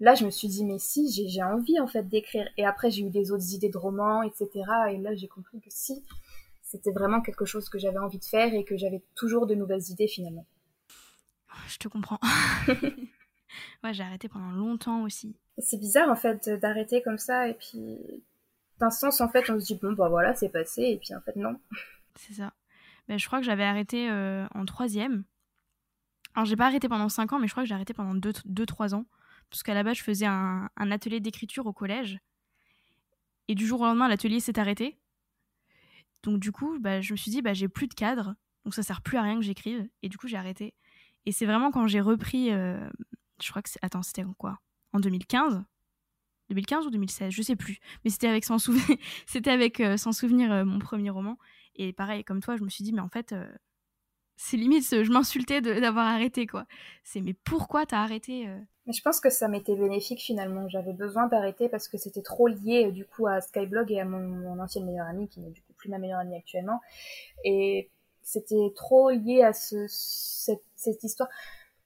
là 0.00 0.16
je 0.16 0.24
me 0.24 0.30
suis 0.30 0.48
dit 0.48 0.64
mais 0.64 0.80
si, 0.80 1.12
j'ai 1.28 1.42
envie 1.44 1.78
en 1.78 1.86
fait 1.86 2.02
d'écrire. 2.08 2.48
Et 2.56 2.66
après 2.66 2.90
j'ai 2.90 3.02
eu 3.02 3.10
des 3.10 3.30
autres 3.30 3.54
idées 3.54 3.70
de 3.70 3.78
romans, 3.78 4.24
etc. 4.24 4.48
Et 4.90 4.98
là 4.98 5.14
j'ai 5.14 5.28
compris 5.28 5.60
que 5.60 5.70
si, 5.70 6.02
c'était 6.74 6.90
vraiment 6.90 7.20
quelque 7.20 7.44
chose 7.44 7.68
que 7.68 7.78
j'avais 7.78 7.98
envie 7.98 8.18
de 8.18 8.24
faire 8.24 8.52
et 8.52 8.64
que 8.64 8.76
j'avais 8.76 9.00
toujours 9.14 9.46
de 9.46 9.54
nouvelles 9.54 9.90
idées 9.90 10.08
finalement. 10.08 10.44
Je 11.68 11.78
te 11.78 11.86
comprends. 11.86 12.18
ouais, 13.84 13.92
j'ai 13.92 14.02
arrêté 14.02 14.28
pendant 14.28 14.50
longtemps 14.50 15.04
aussi. 15.04 15.36
C'est 15.58 15.78
bizarre 15.78 16.08
en 16.08 16.16
fait 16.16 16.48
d'arrêter 16.48 17.00
comme 17.00 17.18
ça 17.18 17.46
et 17.48 17.54
puis 17.54 17.96
d'un 18.80 18.90
sens 18.90 19.20
en 19.20 19.28
fait 19.28 19.48
on 19.50 19.60
se 19.60 19.66
dit 19.66 19.78
bon 19.80 19.92
bah 19.92 20.08
voilà 20.08 20.34
c'est 20.34 20.48
passé 20.48 20.82
et 20.82 20.98
puis 20.98 21.14
en 21.14 21.20
fait 21.20 21.36
non. 21.36 21.60
C'est 22.16 22.34
ça. 22.34 22.52
Ben, 23.06 23.20
je 23.20 23.26
crois 23.28 23.38
que 23.38 23.46
j'avais 23.46 23.62
arrêté 23.62 24.10
euh, 24.10 24.46
en 24.52 24.64
troisième. 24.64 25.22
Alors 26.34 26.44
j'ai 26.44 26.56
pas 26.56 26.66
arrêté 26.66 26.88
pendant 26.88 27.08
5 27.08 27.34
ans 27.34 27.38
mais 27.38 27.46
je 27.46 27.52
crois 27.52 27.62
que 27.62 27.68
j'ai 27.68 27.74
arrêté 27.76 27.94
pendant 27.94 28.16
2-3 28.16 28.96
ans. 28.96 29.06
Parce 29.48 29.62
qu'à 29.62 29.74
la 29.74 29.84
base 29.84 29.98
je 29.98 30.02
faisais 30.02 30.26
un, 30.26 30.68
atelier 30.76 31.20
d'écriture 31.20 31.66
au 31.66 31.72
collège. 31.72 32.18
Et 33.46 33.54
du 33.54 33.64
jour 33.64 33.80
au 33.80 33.84
lendemain 33.84 34.08
l'atelier 34.08 34.40
s'est 34.40 34.58
arrêté. 34.58 34.98
Donc 36.24 36.40
du 36.40 36.52
coup 36.52 36.78
bah, 36.80 37.00
je 37.00 37.12
me 37.12 37.16
suis 37.16 37.30
dit 37.30 37.42
bah, 37.42 37.52
j'ai 37.52 37.68
plus 37.68 37.86
de 37.86 37.94
cadre. 37.94 38.34
Donc 38.64 38.74
ça 38.74 38.82
sert 38.82 39.02
plus 39.02 39.18
à 39.18 39.22
rien 39.22 39.36
que 39.36 39.42
j'écrive. 39.42 39.86
Et 40.02 40.08
du 40.08 40.16
coup 40.16 40.26
j'ai 40.26 40.36
arrêté. 40.36 40.74
Et 41.26 41.32
c'est 41.32 41.46
vraiment 41.46 41.70
quand 41.70 41.86
j'ai 41.86 42.00
repris... 42.00 42.50
Euh, 42.50 42.88
je 43.42 43.50
crois 43.50 43.62
que 43.62 43.68
c'est... 43.68 43.78
Attends 43.82 44.02
c'était 44.02 44.24
quoi? 44.38 44.58
En 44.92 45.00
2015. 45.00 45.62
2015 46.50 46.86
ou 46.86 46.90
2016, 46.90 47.32
je 47.32 47.42
sais 47.42 47.56
plus. 47.56 47.78
Mais 48.04 48.10
c'était 48.10 48.28
avec 48.28 48.44
Sans 48.44 48.58
Souvenir, 48.58 48.84
c'était 49.26 49.50
avec 49.50 49.80
euh, 49.80 49.96
Sans 49.96 50.12
Souvenir 50.12 50.52
euh, 50.52 50.64
mon 50.64 50.78
premier 50.78 51.10
roman. 51.10 51.38
Et 51.76 51.92
pareil, 51.92 52.24
comme 52.24 52.40
toi, 52.40 52.56
je 52.56 52.62
me 52.62 52.68
suis 52.68 52.84
dit, 52.84 52.92
mais 52.92 53.00
en 53.00 53.08
fait, 53.08 53.34
c'est 54.36 54.56
limite, 54.56 54.84
je 55.02 55.10
m'insultais 55.10 55.60
d'avoir 55.60 56.06
arrêté, 56.06 56.46
quoi. 56.46 56.66
C'est, 57.02 57.20
mais 57.20 57.34
pourquoi 57.34 57.84
t'as 57.84 57.98
arrêté 57.98 58.46
Mais 58.86 58.92
je 58.92 59.02
pense 59.02 59.18
que 59.18 59.30
ça 59.30 59.48
m'était 59.48 59.74
bénéfique 59.74 60.20
finalement. 60.20 60.68
J'avais 60.68 60.92
besoin 60.92 61.26
d'arrêter 61.26 61.68
parce 61.68 61.88
que 61.88 61.96
c'était 61.96 62.22
trop 62.22 62.46
lié 62.46 62.92
du 62.92 63.06
coup 63.06 63.26
à 63.26 63.40
Skyblog 63.40 63.90
et 63.90 64.00
à 64.00 64.04
mon, 64.04 64.20
mon 64.20 64.60
ancienne 64.60 64.86
meilleure 64.86 65.08
amie, 65.08 65.28
qui 65.28 65.40
n'est 65.40 65.50
du 65.50 65.62
coup 65.62 65.73
ma 65.88 65.98
meilleure 65.98 66.20
amie 66.20 66.36
actuellement. 66.36 66.80
Et 67.44 67.90
c'était 68.22 68.72
trop 68.74 69.10
lié 69.10 69.42
à 69.42 69.52
ce, 69.52 69.86
cette 69.88 71.04
histoire 71.04 71.28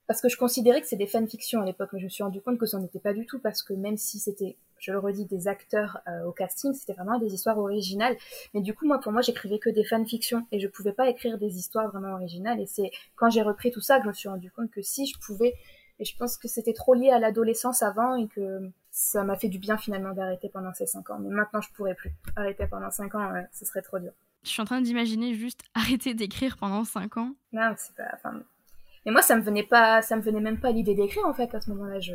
parce 0.09 0.21
que 0.21 0.27
je 0.27 0.37
considérais 0.37 0.81
que 0.81 0.87
c'était 0.87 1.03
des 1.03 1.11
fanfictions 1.11 1.61
à 1.61 1.65
l'époque, 1.65 1.89
mais 1.93 1.99
je 1.99 2.05
me 2.05 2.09
suis 2.09 2.23
rendu 2.23 2.41
compte 2.41 2.57
que 2.57 2.65
ça 2.65 2.79
n'était 2.79 2.97
pas 2.97 3.13
du 3.13 3.27
tout, 3.27 3.37
parce 3.37 3.61
que 3.61 3.73
même 3.73 3.95
si 3.95 4.17
c'était, 4.17 4.57
je 4.79 4.91
le 4.91 4.97
redis, 4.97 5.25
des 5.25 5.47
acteurs 5.47 5.99
euh, 6.07 6.25
au 6.25 6.31
casting, 6.31 6.73
c'était 6.73 6.93
vraiment 6.93 7.19
des 7.19 7.35
histoires 7.35 7.59
originales. 7.59 8.17
Mais 8.55 8.61
du 8.61 8.73
coup, 8.73 8.87
moi, 8.87 8.99
pour 8.99 9.11
moi, 9.11 9.21
j'écrivais 9.21 9.59
que 9.59 9.69
des 9.69 9.83
fanfictions, 9.83 10.47
et 10.51 10.59
je 10.59 10.67
pouvais 10.67 10.93
pas 10.93 11.07
écrire 11.09 11.37
des 11.37 11.59
histoires 11.59 11.91
vraiment 11.91 12.13
originales. 12.13 12.59
Et 12.59 12.65
c'est 12.65 12.89
quand 13.17 13.29
j'ai 13.29 13.43
repris 13.43 13.69
tout 13.69 13.81
ça 13.81 13.97
que 13.99 14.05
je 14.05 14.07
me 14.07 14.13
suis 14.13 14.29
rendu 14.29 14.49
compte 14.49 14.71
que 14.71 14.81
si 14.81 15.05
je 15.05 15.13
pouvais, 15.19 15.53
et 15.99 16.05
je 16.05 16.17
pense 16.17 16.37
que 16.37 16.47
c'était 16.47 16.73
trop 16.73 16.95
lié 16.95 17.11
à 17.11 17.19
l'adolescence 17.19 17.83
avant, 17.83 18.15
et 18.15 18.27
que 18.29 18.67
ça 18.99 19.23
m'a 19.23 19.37
fait 19.37 19.47
du 19.47 19.59
bien 19.59 19.77
finalement 19.77 20.13
d'arrêter 20.13 20.49
pendant 20.49 20.73
ces 20.73 20.85
cinq 20.85 21.09
ans. 21.09 21.19
Mais 21.19 21.29
maintenant, 21.29 21.61
je 21.61 21.71
pourrais 21.71 21.95
plus 21.95 22.11
arrêter 22.35 22.67
pendant 22.67 22.91
cinq 22.91 23.15
ans, 23.15 23.31
ce 23.53 23.63
serait 23.63 23.81
trop 23.81 23.97
dur. 23.97 24.11
Je 24.43 24.49
suis 24.49 24.61
en 24.61 24.65
train 24.65 24.81
d'imaginer 24.81 25.33
juste 25.35 25.61
arrêter 25.73 26.13
d'écrire 26.13 26.57
pendant 26.57 26.83
cinq 26.83 27.15
ans. 27.15 27.33
Non, 27.53 27.73
c'est 27.77 27.95
pas. 27.95 28.09
Enfin, 28.13 28.41
mais 29.05 29.13
moi, 29.13 29.21
ça 29.21 29.37
me 29.37 29.41
venait 29.41 29.63
pas, 29.63 30.01
ça 30.01 30.17
me 30.17 30.21
venait 30.21 30.41
même 30.41 30.59
pas 30.59 30.71
l'idée 30.71 30.95
d'écrire 30.95 31.25
en 31.25 31.33
fait 31.33 31.55
à 31.55 31.61
ce 31.61 31.69
moment-là. 31.69 32.01
Je 32.01 32.13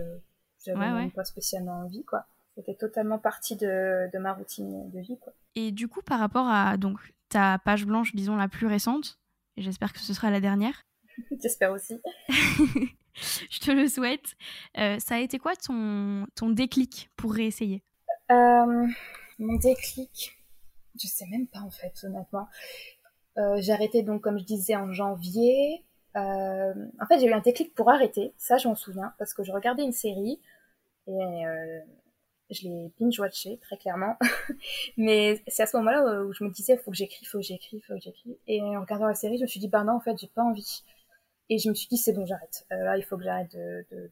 j'avais 0.63 0.79
même 0.79 1.11
pas 1.11 1.25
spécialement 1.25 1.81
envie 1.81 2.05
quoi. 2.05 2.27
C'était 2.55 2.75
totalement 2.75 3.19
partie 3.19 3.57
de, 3.57 4.11
de, 4.13 4.19
ma 4.19 4.35
routine 4.35 4.91
de 4.91 5.01
vie 5.01 5.19
quoi. 5.19 5.33
Et 5.55 5.73
du 5.73 5.89
coup, 5.89 6.03
par 6.03 6.21
rapport 6.21 6.47
à 6.49 6.77
donc 6.77 6.99
ta 7.31 7.59
page 7.59 7.87
blanche, 7.87 8.15
disons 8.15 8.37
la 8.37 8.49
plus 8.49 8.67
récente, 8.67 9.19
et 9.57 9.63
j'espère 9.63 9.93
que 9.95 10.01
ce 10.01 10.13
sera 10.13 10.31
la 10.31 10.41
dernière. 10.41 10.83
J'espère 11.43 11.73
aussi. 11.73 12.01
je 13.51 13.61
te 13.61 13.71
le 13.71 13.89
souhaite. 13.89 14.35
Euh, 14.79 14.99
ça 14.99 15.17
a 15.17 15.19
été 15.19 15.39
quoi 15.39 15.55
ton, 15.57 16.27
ton 16.35 16.51
déclic 16.51 17.11
pour 17.17 17.33
réessayer? 17.33 17.83
Euh, 18.31 18.87
Mon 19.39 19.55
déclic, 19.57 20.37
je 21.01 21.07
sais 21.07 21.27
même 21.27 21.47
pas 21.47 21.61
en 21.61 21.71
fait, 21.71 21.93
honnêtement. 22.05 22.49
Euh, 23.39 23.61
donc, 24.05 24.23
comme 24.23 24.39
je 24.39 24.45
disais, 24.45 24.77
en 24.77 24.93
janvier. 24.93 25.85
en 26.15 27.07
fait, 27.09 27.19
j'ai 27.19 27.27
eu 27.27 27.33
un 27.33 27.41
déclic 27.41 27.75
pour 27.75 27.91
arrêter, 27.91 28.33
ça 28.39 28.57
je 28.59 28.69
m'en 28.69 28.77
souviens, 28.77 29.13
parce 29.19 29.35
que 29.35 29.43
je 29.43 29.53
regardais 29.53 29.83
une 29.83 29.93
série 29.93 30.41
et 31.07 31.45
je 32.51 32.69
l'ai 32.69 32.93
binge-watché, 32.99 33.59
très 33.59 33.77
clairement. 33.77 34.17
Mais 34.97 35.43
c'est 35.49 35.63
à 35.63 35.67
ce 35.67 35.77
moment-là 35.79 36.23
où 36.23 36.33
je 36.33 36.45
me 36.45 36.51
disais, 36.51 36.77
faut 36.77 36.91
que 36.91 36.97
j'écris, 36.97 37.25
faut 37.25 37.39
que 37.39 37.45
j'écris, 37.45 37.81
faut 37.81 37.95
que 37.95 38.01
j'écris. 38.01 38.39
Et 38.47 38.61
en 38.63 38.81
regardant 38.81 39.07
la 39.07 39.15
série, 39.15 39.39
je 39.39 39.43
me 39.43 39.47
suis 39.47 39.61
dit, 39.61 39.69
bah 39.69 39.85
non, 39.85 39.95
en 39.95 40.01
fait, 40.01 40.17
j'ai 40.19 40.29
pas 40.29 40.43
envie. 40.43 40.85
Et 41.51 41.59
je 41.59 41.69
me 41.69 41.75
suis 41.75 41.89
dit, 41.89 41.99
c'est 41.99 42.13
bon, 42.13 42.27
j'arrête. 42.27 42.67
Euh, 42.73 42.85
là, 42.85 42.97
il 42.97 43.05
faut 43.05 43.17
que 43.17 43.25
j'arrête 43.25 43.53
de, 43.53 43.85
de, 43.91 44.11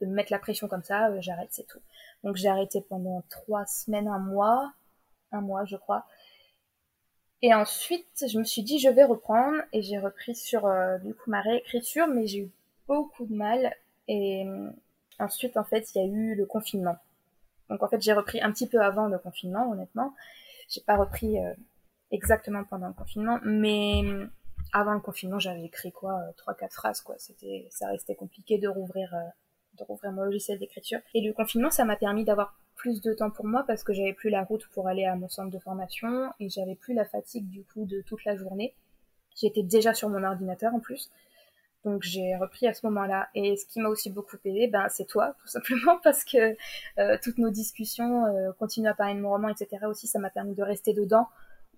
de, 0.00 0.06
me 0.06 0.12
mettre 0.14 0.32
la 0.32 0.38
pression 0.38 0.68
comme 0.68 0.82
ça, 0.82 1.08
euh, 1.10 1.20
j'arrête, 1.20 1.48
c'est 1.52 1.66
tout. 1.66 1.80
Donc 2.24 2.36
j'ai 2.36 2.48
arrêté 2.48 2.80
pendant 2.80 3.22
trois 3.30 3.66
semaines, 3.66 4.08
un 4.08 4.18
mois, 4.18 4.72
un 5.30 5.40
mois, 5.40 5.64
je 5.64 5.76
crois. 5.76 6.06
Et 7.40 7.54
ensuite, 7.54 8.24
je 8.28 8.38
me 8.38 8.44
suis 8.44 8.62
dit, 8.62 8.78
je 8.78 8.88
vais 8.88 9.04
reprendre, 9.04 9.58
et 9.72 9.82
j'ai 9.82 9.98
repris 9.98 10.34
sur, 10.34 10.66
euh, 10.66 10.98
du 10.98 11.14
coup, 11.14 11.30
ma 11.30 11.40
réécriture, 11.40 12.06
mais 12.08 12.26
j'ai 12.26 12.38
eu 12.40 12.50
beaucoup 12.86 13.26
de 13.26 13.34
mal. 13.34 13.74
Et 14.08 14.46
ensuite, 15.18 15.56
en 15.56 15.64
fait, 15.64 15.94
il 15.94 15.98
y 15.98 16.00
a 16.04 16.06
eu 16.06 16.34
le 16.34 16.46
confinement. 16.46 16.96
Donc 17.70 17.82
en 17.82 17.88
fait, 17.88 18.02
j'ai 18.02 18.12
repris 18.12 18.42
un 18.42 18.52
petit 18.52 18.68
peu 18.68 18.80
avant 18.80 19.06
le 19.06 19.18
confinement, 19.18 19.70
honnêtement. 19.70 20.14
J'ai 20.68 20.82
pas 20.82 20.96
repris 20.96 21.36
exactement 22.10 22.64
pendant 22.64 22.88
le 22.88 22.94
confinement, 22.94 23.38
mais 23.44 24.02
avant 24.72 24.94
le 24.94 25.00
confinement, 25.00 25.38
j'avais 25.38 25.64
écrit 25.64 25.92
quoi, 25.92 26.18
euh, 26.20 26.32
trois 26.36 26.54
quatre 26.54 26.74
phrases 26.74 27.00
quoi. 27.00 27.14
C'était, 27.18 27.66
ça 27.70 27.88
restait 27.88 28.14
compliqué 28.14 28.58
de 28.58 28.68
rouvrir, 28.68 29.14
euh, 29.14 29.28
de 29.78 29.84
rouvrir 29.84 30.12
mon 30.12 30.22
logiciel 30.22 30.58
d'écriture. 30.58 31.00
Et 31.14 31.20
le 31.20 31.32
confinement, 31.32 31.70
ça 31.70 31.84
m'a 31.84 31.96
permis 31.96 32.24
d'avoir 32.24 32.56
plus 32.74 33.00
de 33.00 33.12
temps 33.12 33.30
pour 33.30 33.46
moi 33.46 33.64
parce 33.66 33.84
que 33.84 33.92
j'avais 33.92 34.14
plus 34.14 34.30
la 34.30 34.44
route 34.44 34.66
pour 34.68 34.88
aller 34.88 35.04
à 35.04 35.14
mon 35.14 35.28
centre 35.28 35.50
de 35.50 35.58
formation 35.58 36.30
et 36.40 36.48
j'avais 36.48 36.74
plus 36.74 36.94
la 36.94 37.04
fatigue 37.04 37.48
du 37.48 37.64
coup 37.64 37.84
de 37.84 38.00
toute 38.00 38.24
la 38.24 38.36
journée. 38.36 38.74
J'étais 39.36 39.62
déjà 39.62 39.94
sur 39.94 40.08
mon 40.08 40.24
ordinateur 40.24 40.74
en 40.74 40.80
plus. 40.80 41.10
Donc 41.84 42.02
j'ai 42.02 42.36
repris 42.36 42.66
à 42.66 42.74
ce 42.74 42.86
moment-là. 42.86 43.28
Et 43.34 43.56
ce 43.56 43.66
qui 43.66 43.80
m'a 43.80 43.88
aussi 43.88 44.10
beaucoup 44.10 44.36
aidé, 44.44 44.68
ben, 44.68 44.88
c'est 44.88 45.04
toi, 45.04 45.34
tout 45.40 45.48
simplement, 45.48 45.98
parce 46.04 46.24
que 46.24 46.56
euh, 46.98 47.18
toutes 47.22 47.38
nos 47.38 47.50
discussions, 47.50 48.26
euh, 48.26 48.52
continuer 48.58 48.88
à 48.88 48.94
parler 48.94 49.14
de 49.14 49.20
mon 49.20 49.30
roman, 49.30 49.48
etc. 49.48 49.86
aussi, 49.86 50.06
ça 50.06 50.18
m'a 50.18 50.30
permis 50.30 50.54
de 50.54 50.62
rester 50.62 50.92
dedans 50.92 51.28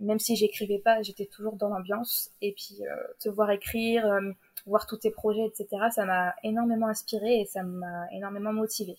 même 0.01 0.19
si 0.19 0.37
j'écrivais 0.37 0.79
pas, 0.79 1.03
j'étais 1.03 1.27
toujours 1.27 1.57
dans 1.57 1.69
l'ambiance. 1.69 2.31
Et 2.41 2.53
puis 2.53 2.79
euh, 2.83 2.95
te 3.21 3.29
voir 3.29 3.51
écrire, 3.51 4.07
euh, 4.07 4.33
voir 4.67 4.87
tous 4.87 4.99
tes 4.99 5.11
projets, 5.11 5.47
etc., 5.47 5.69
ça 5.91 6.05
m'a 6.05 6.35
énormément 6.43 6.89
inspiré 6.89 7.41
et 7.41 7.45
ça 7.45 7.63
m'a 7.63 8.07
énormément 8.13 8.53
motivé. 8.53 8.97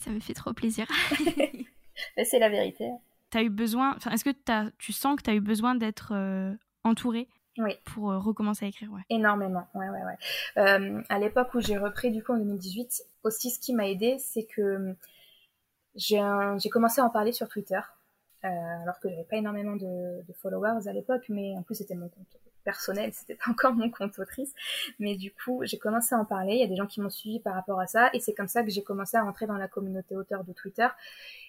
Ça 0.00 0.10
me 0.10 0.20
fait 0.20 0.34
trop 0.34 0.52
plaisir. 0.52 0.86
c'est 2.24 2.38
la 2.38 2.48
vérité. 2.48 2.90
As 3.32 3.42
eu 3.42 3.50
besoin, 3.50 3.96
enfin, 3.96 4.12
est-ce 4.12 4.24
que 4.24 4.30
as, 4.48 4.70
tu 4.78 4.92
sens 4.92 5.16
que 5.16 5.22
tu 5.22 5.30
as 5.30 5.34
eu 5.34 5.40
besoin 5.40 5.74
d'être 5.74 6.12
euh, 6.14 6.54
entourée 6.84 7.26
oui. 7.58 7.72
pour 7.84 8.12
recommencer 8.12 8.64
à 8.64 8.68
écrire 8.68 8.92
ouais? 8.92 9.00
Énormément, 9.10 9.66
ouais, 9.74 9.88
ouais, 9.88 10.02
ouais. 10.04 11.04
à 11.08 11.18
l'époque 11.18 11.52
où 11.54 11.60
j'ai 11.60 11.76
repris 11.76 12.12
du 12.12 12.22
coup 12.22 12.32
en 12.32 12.36
2018, 12.36 13.02
aussi 13.24 13.50
ce 13.50 13.58
qui 13.58 13.74
m'a 13.74 13.88
aidé, 13.88 14.18
c'est 14.20 14.44
que 14.44 14.94
j'ai 15.96 16.70
commencé 16.70 17.00
à 17.00 17.04
en 17.04 17.10
parler 17.10 17.32
sur 17.32 17.48
Twitter. 17.48 17.80
Euh, 18.44 18.48
alors 18.82 19.00
que 19.00 19.08
j'avais 19.08 19.24
pas 19.24 19.36
énormément 19.36 19.74
de, 19.74 20.22
followers 20.42 20.86
à 20.86 20.92
l'époque, 20.92 21.24
mais 21.30 21.56
en 21.56 21.62
plus 21.62 21.76
c'était 21.76 21.94
mon 21.94 22.08
compte 22.08 22.26
personnel, 22.62 23.10
c'était 23.14 23.36
pas 23.36 23.50
encore 23.50 23.72
mon 23.72 23.90
compte 23.90 24.18
autrice. 24.18 24.52
Mais 24.98 25.16
du 25.16 25.32
coup, 25.32 25.62
j'ai 25.64 25.78
commencé 25.78 26.14
à 26.14 26.18
en 26.18 26.26
parler. 26.26 26.54
Il 26.54 26.60
y 26.60 26.64
a 26.64 26.66
des 26.66 26.76
gens 26.76 26.86
qui 26.86 27.00
m'ont 27.00 27.10
suivi 27.10 27.40
par 27.40 27.54
rapport 27.54 27.80
à 27.80 27.86
ça, 27.86 28.10
et 28.12 28.20
c'est 28.20 28.34
comme 28.34 28.48
ça 28.48 28.62
que 28.62 28.70
j'ai 28.70 28.82
commencé 28.82 29.16
à 29.16 29.22
rentrer 29.22 29.46
dans 29.46 29.56
la 29.56 29.68
communauté 29.68 30.14
auteur 30.16 30.44
de 30.44 30.52
Twitter. 30.52 30.88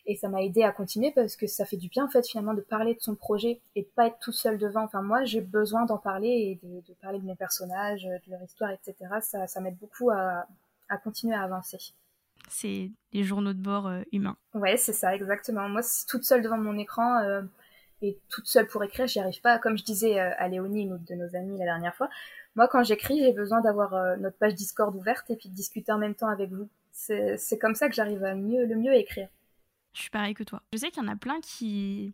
Et 0.06 0.16
ça 0.16 0.30
m'a 0.30 0.42
aidé 0.42 0.64
à 0.64 0.72
continuer 0.72 1.12
parce 1.12 1.36
que 1.36 1.48
ça 1.48 1.66
fait 1.66 1.78
du 1.78 1.90
bien 1.90 2.06
en 2.06 2.10
fait 2.10 2.26
finalement 2.26 2.54
de 2.54 2.62
parler 2.62 2.94
de 2.94 3.02
son 3.02 3.16
projet 3.16 3.60
et 3.76 3.82
de 3.82 3.88
pas 3.88 4.08
être 4.08 4.20
tout 4.20 4.32
seul 4.32 4.58
devant. 4.58 4.84
Enfin 4.84 5.02
moi, 5.02 5.26
j'ai 5.26 5.42
besoin 5.42 5.86
d'en 5.86 5.98
parler 5.98 6.30
et 6.64 6.66
de, 6.66 6.94
parler 7.02 7.20
de 7.20 7.26
mes 7.26 7.36
personnages, 7.36 8.04
de 8.04 8.32
leur 8.32 8.42
histoire, 8.42 8.72
etc. 8.72 8.96
Ça, 9.22 9.62
m'aide 9.62 9.78
beaucoup 9.78 10.12
à 10.12 10.46
continuer 11.04 11.36
à 11.36 11.42
avancer 11.42 11.78
c'est 12.50 12.92
les 13.14 13.24
journaux 13.24 13.54
de 13.54 13.62
bord 13.62 13.88
euh, 13.88 14.02
humains. 14.12 14.38
Ouais, 14.54 14.78
c'est 14.78 14.94
ça, 14.94 15.16
exactement. 15.16 15.68
Moi, 15.70 15.82
toute 16.08 16.24
seule 16.24 16.42
devant 16.42 16.58
mon 16.58 16.78
écran 16.78 17.20
euh, 17.20 17.42
et 18.02 18.18
toute 18.30 18.48
seule 18.48 18.68
pour 18.68 18.84
écrire, 18.84 19.08
j'y 19.08 19.20
arrive 19.20 19.42
pas. 19.42 19.60
Comme 19.60 19.78
je 19.78 19.84
disais 19.84 20.20
euh, 20.20 20.32
à 20.38 20.48
Léonie, 20.48 20.84
une 20.84 20.94
autre 20.94 21.06
de 21.06 21.16
nos 21.16 21.36
amies, 21.36 21.58
la 21.58 21.66
dernière 21.66 21.96
fois, 21.96 22.10
moi, 22.56 22.68
quand 22.68 22.84
j'écris, 22.84 23.20
j'ai 23.20 23.34
besoin 23.34 23.62
d'avoir 23.62 24.18
notre 24.18 24.38
page 24.38 24.56
Discord 24.56 24.96
ouverte 24.96 25.30
et 25.30 25.36
puis 25.36 25.50
de 25.50 25.54
discuter 25.54 25.92
en 25.92 25.98
même 25.98 26.16
temps 26.16 26.30
avec 26.30 26.52
vous. 26.52 26.70
C'est 26.92 27.60
comme 27.60 27.76
ça 27.76 27.90
que 27.90 27.96
j'arrive 27.96 28.24
à 28.24 28.34
mieux, 28.34 28.66
le 28.66 28.76
mieux 28.76 28.92
à 28.92 28.96
écrire. 28.96 29.28
Je 29.94 30.02
suis 30.02 30.10
pareil 30.10 30.34
que 30.34 30.44
toi. 30.44 30.62
Je 30.72 30.78
sais 30.78 30.90
qu'il 30.90 31.04
y 31.04 31.06
en 31.06 31.12
a 31.12 31.18
plein 31.18 31.42
qui, 31.42 32.14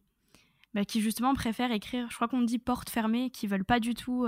bah, 0.73 0.83
qui 0.83 0.99
justement 0.99 1.35
préfèrent 1.35 1.71
écrire, 1.71 2.07
je 2.09 2.15
crois 2.15 2.27
qu'on 2.27 2.41
dit 2.41 2.57
porte 2.57 2.89
fermée, 2.89 3.29
qui 3.29 3.45
veulent 3.45 3.65
pas 3.65 3.79
du 3.79 3.93
tout 3.93 4.27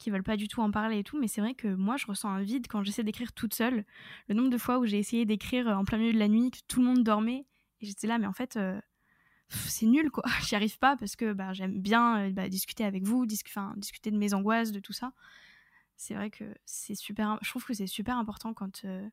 qui 0.00 0.10
veulent 0.10 0.24
pas 0.24 0.36
du 0.36 0.48
tout 0.48 0.60
en 0.62 0.70
parler 0.70 0.98
et 0.98 1.04
tout, 1.04 1.20
mais 1.20 1.28
c'est 1.28 1.40
vrai 1.40 1.54
que 1.54 1.68
moi 1.68 1.96
je 1.96 2.06
ressens 2.06 2.28
un 2.28 2.42
vide 2.42 2.66
quand 2.68 2.82
j'essaie 2.82 3.04
d'écrire 3.04 3.32
toute 3.32 3.54
seule. 3.54 3.84
Le 4.28 4.34
nombre 4.34 4.50
de 4.50 4.58
fois 4.58 4.78
où 4.78 4.86
j'ai 4.86 4.98
essayé 4.98 5.26
d'écrire 5.26 5.68
en 5.68 5.84
plein 5.84 5.98
milieu 5.98 6.12
de 6.12 6.18
la 6.18 6.26
nuit, 6.26 6.50
que 6.50 6.58
tout 6.66 6.80
le 6.80 6.86
monde 6.86 7.04
dormait, 7.04 7.46
et 7.80 7.86
j'étais 7.86 8.06
là, 8.06 8.18
mais 8.18 8.26
en 8.26 8.32
fait, 8.32 8.56
euh, 8.56 8.80
c'est 9.48 9.86
nul 9.86 10.10
quoi, 10.10 10.24
j'y 10.42 10.56
arrive 10.56 10.78
pas 10.78 10.96
parce 10.96 11.14
que 11.16 11.32
bah, 11.32 11.52
j'aime 11.52 11.78
bien 11.78 12.26
euh, 12.26 12.30
bah, 12.30 12.48
discuter 12.48 12.84
avec 12.84 13.04
vous, 13.04 13.26
discuter 13.26 14.10
de 14.10 14.16
mes 14.16 14.34
angoisses, 14.34 14.72
de 14.72 14.80
tout 14.80 14.94
ça. 14.94 15.12
C'est 15.96 16.14
vrai 16.14 16.30
que 16.30 16.44
c'est 16.64 16.94
super, 16.94 17.38
je 17.42 17.50
trouve 17.50 17.64
que 17.64 17.74
c'est 17.74 17.86
super 17.86 18.16
important 18.16 18.54
quand, 18.54 18.86
euh, 18.86 19.06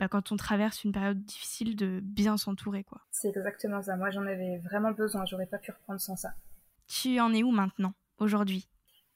bah, 0.00 0.08
quand 0.08 0.32
on 0.32 0.36
traverse 0.36 0.84
une 0.84 0.92
période 0.92 1.22
difficile 1.22 1.76
de 1.76 2.00
bien 2.02 2.38
s'entourer 2.38 2.82
quoi. 2.82 3.02
C'est 3.10 3.28
exactement 3.28 3.82
ça, 3.82 3.94
moi 3.96 4.10
j'en 4.10 4.26
avais 4.26 4.56
vraiment 4.56 4.92
besoin, 4.92 5.26
j'aurais 5.26 5.46
pas 5.46 5.58
pu 5.58 5.70
reprendre 5.70 6.00
sans 6.00 6.16
ça. 6.16 6.32
Tu 6.88 7.20
en 7.20 7.34
es 7.34 7.42
où 7.42 7.50
maintenant, 7.50 7.92
aujourd'hui? 8.16 8.68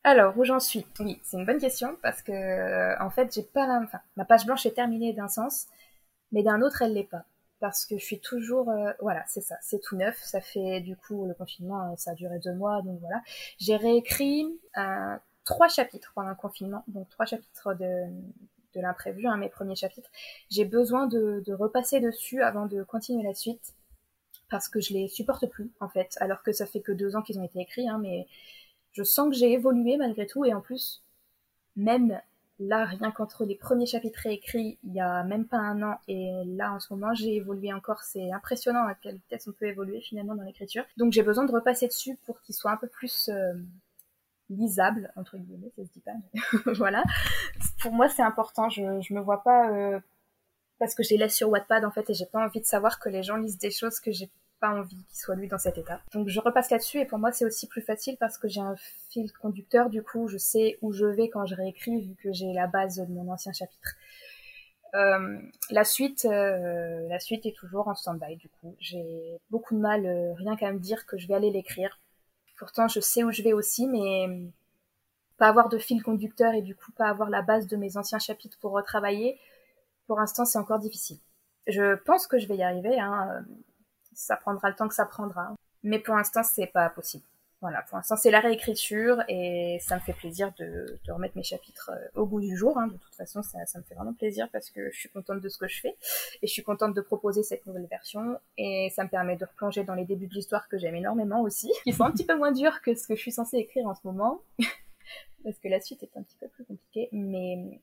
Alors, 0.06 0.38
où 0.38 0.44
j'en 0.44 0.60
suis? 0.60 0.86
Oui, 1.00 1.20
c'est 1.24 1.36
une 1.36 1.44
bonne 1.44 1.58
question 1.58 1.96
parce 2.00 2.22
que 2.22 2.32
euh, 2.32 2.96
en 3.00 3.10
fait, 3.10 3.34
j'ai 3.34 3.42
pas 3.42 3.66
la... 3.66 3.80
enfin, 3.82 4.00
ma 4.16 4.24
page 4.24 4.46
blanche 4.46 4.64
est 4.64 4.70
terminée 4.74 5.12
d'un 5.12 5.28
sens, 5.28 5.66
mais 6.32 6.42
d'un 6.44 6.62
autre, 6.62 6.82
elle 6.82 6.94
l'est 6.94 7.04
pas 7.04 7.24
parce 7.60 7.86
que 7.86 7.98
je 7.98 8.04
suis 8.04 8.20
toujours 8.20 8.70
euh, 8.70 8.92
voilà, 9.00 9.24
c'est 9.26 9.40
ça, 9.40 9.56
c'est 9.62 9.80
tout 9.80 9.96
neuf, 9.96 10.16
ça 10.22 10.40
fait 10.40 10.80
du 10.80 10.96
coup 10.96 11.26
le 11.26 11.34
confinement, 11.34 11.92
euh, 11.92 11.96
ça 11.96 12.12
a 12.12 12.14
duré 12.14 12.38
deux 12.38 12.54
mois, 12.54 12.82
donc 12.82 13.00
voilà. 13.00 13.20
J'ai 13.58 13.76
réécrit 13.76 14.46
trois 15.44 15.68
chapitres 15.68 16.12
pendant 16.14 16.30
le 16.30 16.36
confinement, 16.36 16.84
donc 16.88 17.08
trois 17.10 17.26
chapitres 17.26 17.74
de 17.74 18.06
de 18.74 18.80
l'imprévu, 18.82 19.26
hein, 19.26 19.38
mes 19.38 19.48
premiers 19.48 19.74
chapitres. 19.74 20.10
J'ai 20.50 20.66
besoin 20.66 21.06
de, 21.06 21.42
de 21.46 21.54
repasser 21.54 22.00
dessus 22.00 22.42
avant 22.42 22.66
de 22.66 22.82
continuer 22.82 23.24
la 23.24 23.34
suite 23.34 23.74
parce 24.50 24.68
que 24.68 24.80
je 24.80 24.92
les 24.92 25.08
supporte 25.08 25.46
plus 25.46 25.70
en 25.80 25.88
fait, 25.88 26.16
alors 26.20 26.42
que 26.42 26.52
ça 26.52 26.66
fait 26.66 26.80
que 26.80 26.92
deux 26.92 27.16
ans 27.16 27.22
qu'ils 27.22 27.38
ont 27.40 27.44
été 27.44 27.60
écrits, 27.60 27.88
hein, 27.88 27.98
mais 28.00 28.26
je 28.96 29.02
sens 29.02 29.28
que 29.28 29.36
j'ai 29.36 29.52
évolué 29.52 29.98
malgré 29.98 30.26
tout 30.26 30.44
et 30.46 30.54
en 30.54 30.60
plus, 30.62 31.02
même 31.76 32.18
là, 32.58 32.86
rien 32.86 33.10
qu'entre 33.10 33.44
les 33.44 33.54
premiers 33.54 33.84
chapitres 33.84 34.26
écrits 34.26 34.78
il 34.84 34.94
y 34.94 35.00
a 35.00 35.22
même 35.22 35.44
pas 35.46 35.58
un 35.58 35.82
an 35.82 35.98
et 36.08 36.32
là 36.46 36.72
en 36.72 36.80
ce 36.80 36.94
moment 36.94 37.12
j'ai 37.12 37.34
évolué 37.34 37.74
encore. 37.74 38.02
C'est 38.02 38.32
impressionnant 38.32 38.86
à 38.86 38.94
quelle 38.94 39.16
vitesse 39.16 39.46
on 39.48 39.52
peut 39.52 39.66
évoluer 39.66 40.00
finalement 40.00 40.34
dans 40.34 40.44
l'écriture. 40.44 40.84
Donc 40.96 41.12
j'ai 41.12 41.22
besoin 41.22 41.44
de 41.44 41.52
repasser 41.52 41.88
dessus 41.88 42.16
pour 42.24 42.40
qu'il 42.40 42.54
soit 42.54 42.70
un 42.70 42.78
peu 42.78 42.86
plus 42.86 43.28
euh, 43.28 43.52
lisable 44.48 45.12
entre 45.16 45.36
guillemets, 45.36 45.70
ça 45.76 45.84
se 45.84 45.92
dit 45.92 46.00
pas. 46.00 46.72
voilà. 46.78 47.04
Pour 47.82 47.92
moi 47.92 48.08
c'est 48.08 48.22
important. 48.22 48.70
Je 48.70 49.02
je 49.02 49.12
me 49.12 49.20
vois 49.20 49.42
pas 49.42 49.70
euh, 49.70 50.00
parce 50.78 50.94
que 50.94 51.02
je 51.02 51.10
les 51.10 51.18
laisse 51.18 51.36
sur 51.36 51.50
Wattpad 51.50 51.84
en 51.84 51.90
fait 51.90 52.08
et 52.08 52.14
j'ai 52.14 52.26
pas 52.26 52.42
envie 52.42 52.60
de 52.60 52.66
savoir 52.66 52.98
que 52.98 53.10
les 53.10 53.22
gens 53.22 53.36
lisent 53.36 53.58
des 53.58 53.70
choses 53.70 54.00
que 54.00 54.10
j'ai 54.10 54.30
pas 54.60 54.70
envie 54.70 55.04
qu'il 55.04 55.16
soit 55.16 55.34
lui 55.34 55.48
dans 55.48 55.58
cet 55.58 55.78
état. 55.78 56.00
Donc 56.12 56.28
je 56.28 56.40
repasse 56.40 56.70
là-dessus 56.70 56.98
et 56.98 57.04
pour 57.04 57.18
moi 57.18 57.32
c'est 57.32 57.44
aussi 57.44 57.66
plus 57.66 57.82
facile 57.82 58.16
parce 58.18 58.38
que 58.38 58.48
j'ai 58.48 58.60
un 58.60 58.76
fil 59.10 59.30
conducteur, 59.32 59.90
du 59.90 60.02
coup 60.02 60.28
je 60.28 60.38
sais 60.38 60.78
où 60.82 60.92
je 60.92 61.06
vais 61.06 61.28
quand 61.28 61.46
je 61.46 61.54
réécris 61.54 62.00
vu 62.00 62.14
que 62.16 62.32
j'ai 62.32 62.52
la 62.52 62.66
base 62.66 62.96
de 62.96 63.12
mon 63.12 63.30
ancien 63.30 63.52
chapitre. 63.52 63.96
Euh, 64.94 65.38
la 65.70 65.84
suite, 65.84 66.24
euh, 66.24 67.06
la 67.08 67.18
suite 67.18 67.44
est 67.44 67.56
toujours 67.56 67.88
en 67.88 67.94
stand-by 67.94 68.36
du 68.36 68.48
coup. 68.48 68.74
J'ai 68.78 69.38
beaucoup 69.50 69.74
de 69.74 69.80
mal 69.80 70.06
euh, 70.06 70.32
rien 70.34 70.56
qu'à 70.56 70.72
me 70.72 70.78
dire 70.78 71.06
que 71.06 71.18
je 71.18 71.28
vais 71.28 71.34
aller 71.34 71.50
l'écrire. 71.50 72.00
Pourtant 72.58 72.88
je 72.88 73.00
sais 73.00 73.22
où 73.24 73.30
je 73.30 73.42
vais 73.42 73.52
aussi, 73.52 73.86
mais 73.86 74.26
pas 75.38 75.48
avoir 75.48 75.68
de 75.68 75.78
fil 75.78 76.02
conducteur 76.02 76.54
et 76.54 76.62
du 76.62 76.74
coup 76.74 76.92
pas 76.92 77.08
avoir 77.08 77.28
la 77.28 77.42
base 77.42 77.66
de 77.66 77.76
mes 77.76 77.98
anciens 77.98 78.18
chapitres 78.18 78.58
pour 78.60 78.72
retravailler, 78.72 79.38
pour 80.06 80.18
l'instant 80.18 80.46
c'est 80.46 80.58
encore 80.58 80.78
difficile. 80.78 81.18
Je 81.66 81.96
pense 81.96 82.26
que 82.26 82.38
je 82.38 82.46
vais 82.46 82.56
y 82.56 82.62
arriver. 82.62 82.98
Hein 82.98 83.44
ça 84.16 84.36
prendra 84.36 84.68
le 84.70 84.74
temps 84.74 84.88
que 84.88 84.94
ça 84.94 85.06
prendra. 85.06 85.54
Mais 85.84 86.00
pour 86.00 86.16
l'instant, 86.16 86.42
c'est 86.42 86.66
pas 86.66 86.90
possible. 86.90 87.24
Voilà, 87.62 87.82
pour 87.82 87.96
l'instant 87.96 88.16
c'est 88.16 88.30
la 88.30 88.40
réécriture 88.40 89.22
et 89.28 89.78
ça 89.80 89.94
me 89.94 90.00
fait 90.00 90.12
plaisir 90.12 90.52
de, 90.58 90.98
remettre 91.08 91.36
mes 91.36 91.42
chapitres 91.42 91.90
euh, 91.90 92.20
au 92.20 92.26
goût 92.26 92.40
du 92.40 92.54
jour. 92.54 92.76
Hein. 92.76 92.88
De 92.88 92.98
toute 92.98 93.14
façon, 93.14 93.42
ça, 93.42 93.64
ça 93.64 93.78
me 93.78 93.84
fait 93.84 93.94
vraiment 93.94 94.12
plaisir 94.12 94.48
parce 94.52 94.68
que 94.68 94.90
je 94.90 94.98
suis 94.98 95.08
contente 95.08 95.40
de 95.40 95.48
ce 95.48 95.56
que 95.56 95.66
je 95.66 95.80
fais 95.80 95.96
et 96.42 96.46
je 96.46 96.52
suis 96.52 96.62
contente 96.62 96.94
de 96.94 97.00
proposer 97.00 97.42
cette 97.42 97.64
nouvelle 97.64 97.86
version 97.86 98.38
et 98.58 98.92
ça 98.94 99.04
me 99.04 99.08
permet 99.08 99.36
de 99.36 99.46
replonger 99.46 99.84
dans 99.84 99.94
les 99.94 100.04
débuts 100.04 100.26
de 100.26 100.34
l'histoire 100.34 100.68
que 100.68 100.76
j'aime 100.76 100.96
énormément 100.96 101.40
aussi, 101.40 101.72
qui 101.84 101.94
sont 101.94 102.04
un 102.04 102.10
petit 102.10 102.26
peu 102.26 102.36
moins 102.36 102.52
durs 102.52 102.82
que 102.82 102.94
ce 102.94 103.06
que 103.08 103.14
je 103.14 103.20
suis 103.20 103.32
censée 103.32 103.56
écrire 103.56 103.86
en 103.86 103.94
ce 103.94 104.02
moment 104.04 104.42
parce 105.44 105.58
que 105.58 105.68
la 105.68 105.80
suite 105.80 106.02
est 106.02 106.14
un 106.14 106.22
petit 106.22 106.36
peu 106.38 106.48
plus 106.48 106.64
compliquée, 106.66 107.08
mais 107.10 107.80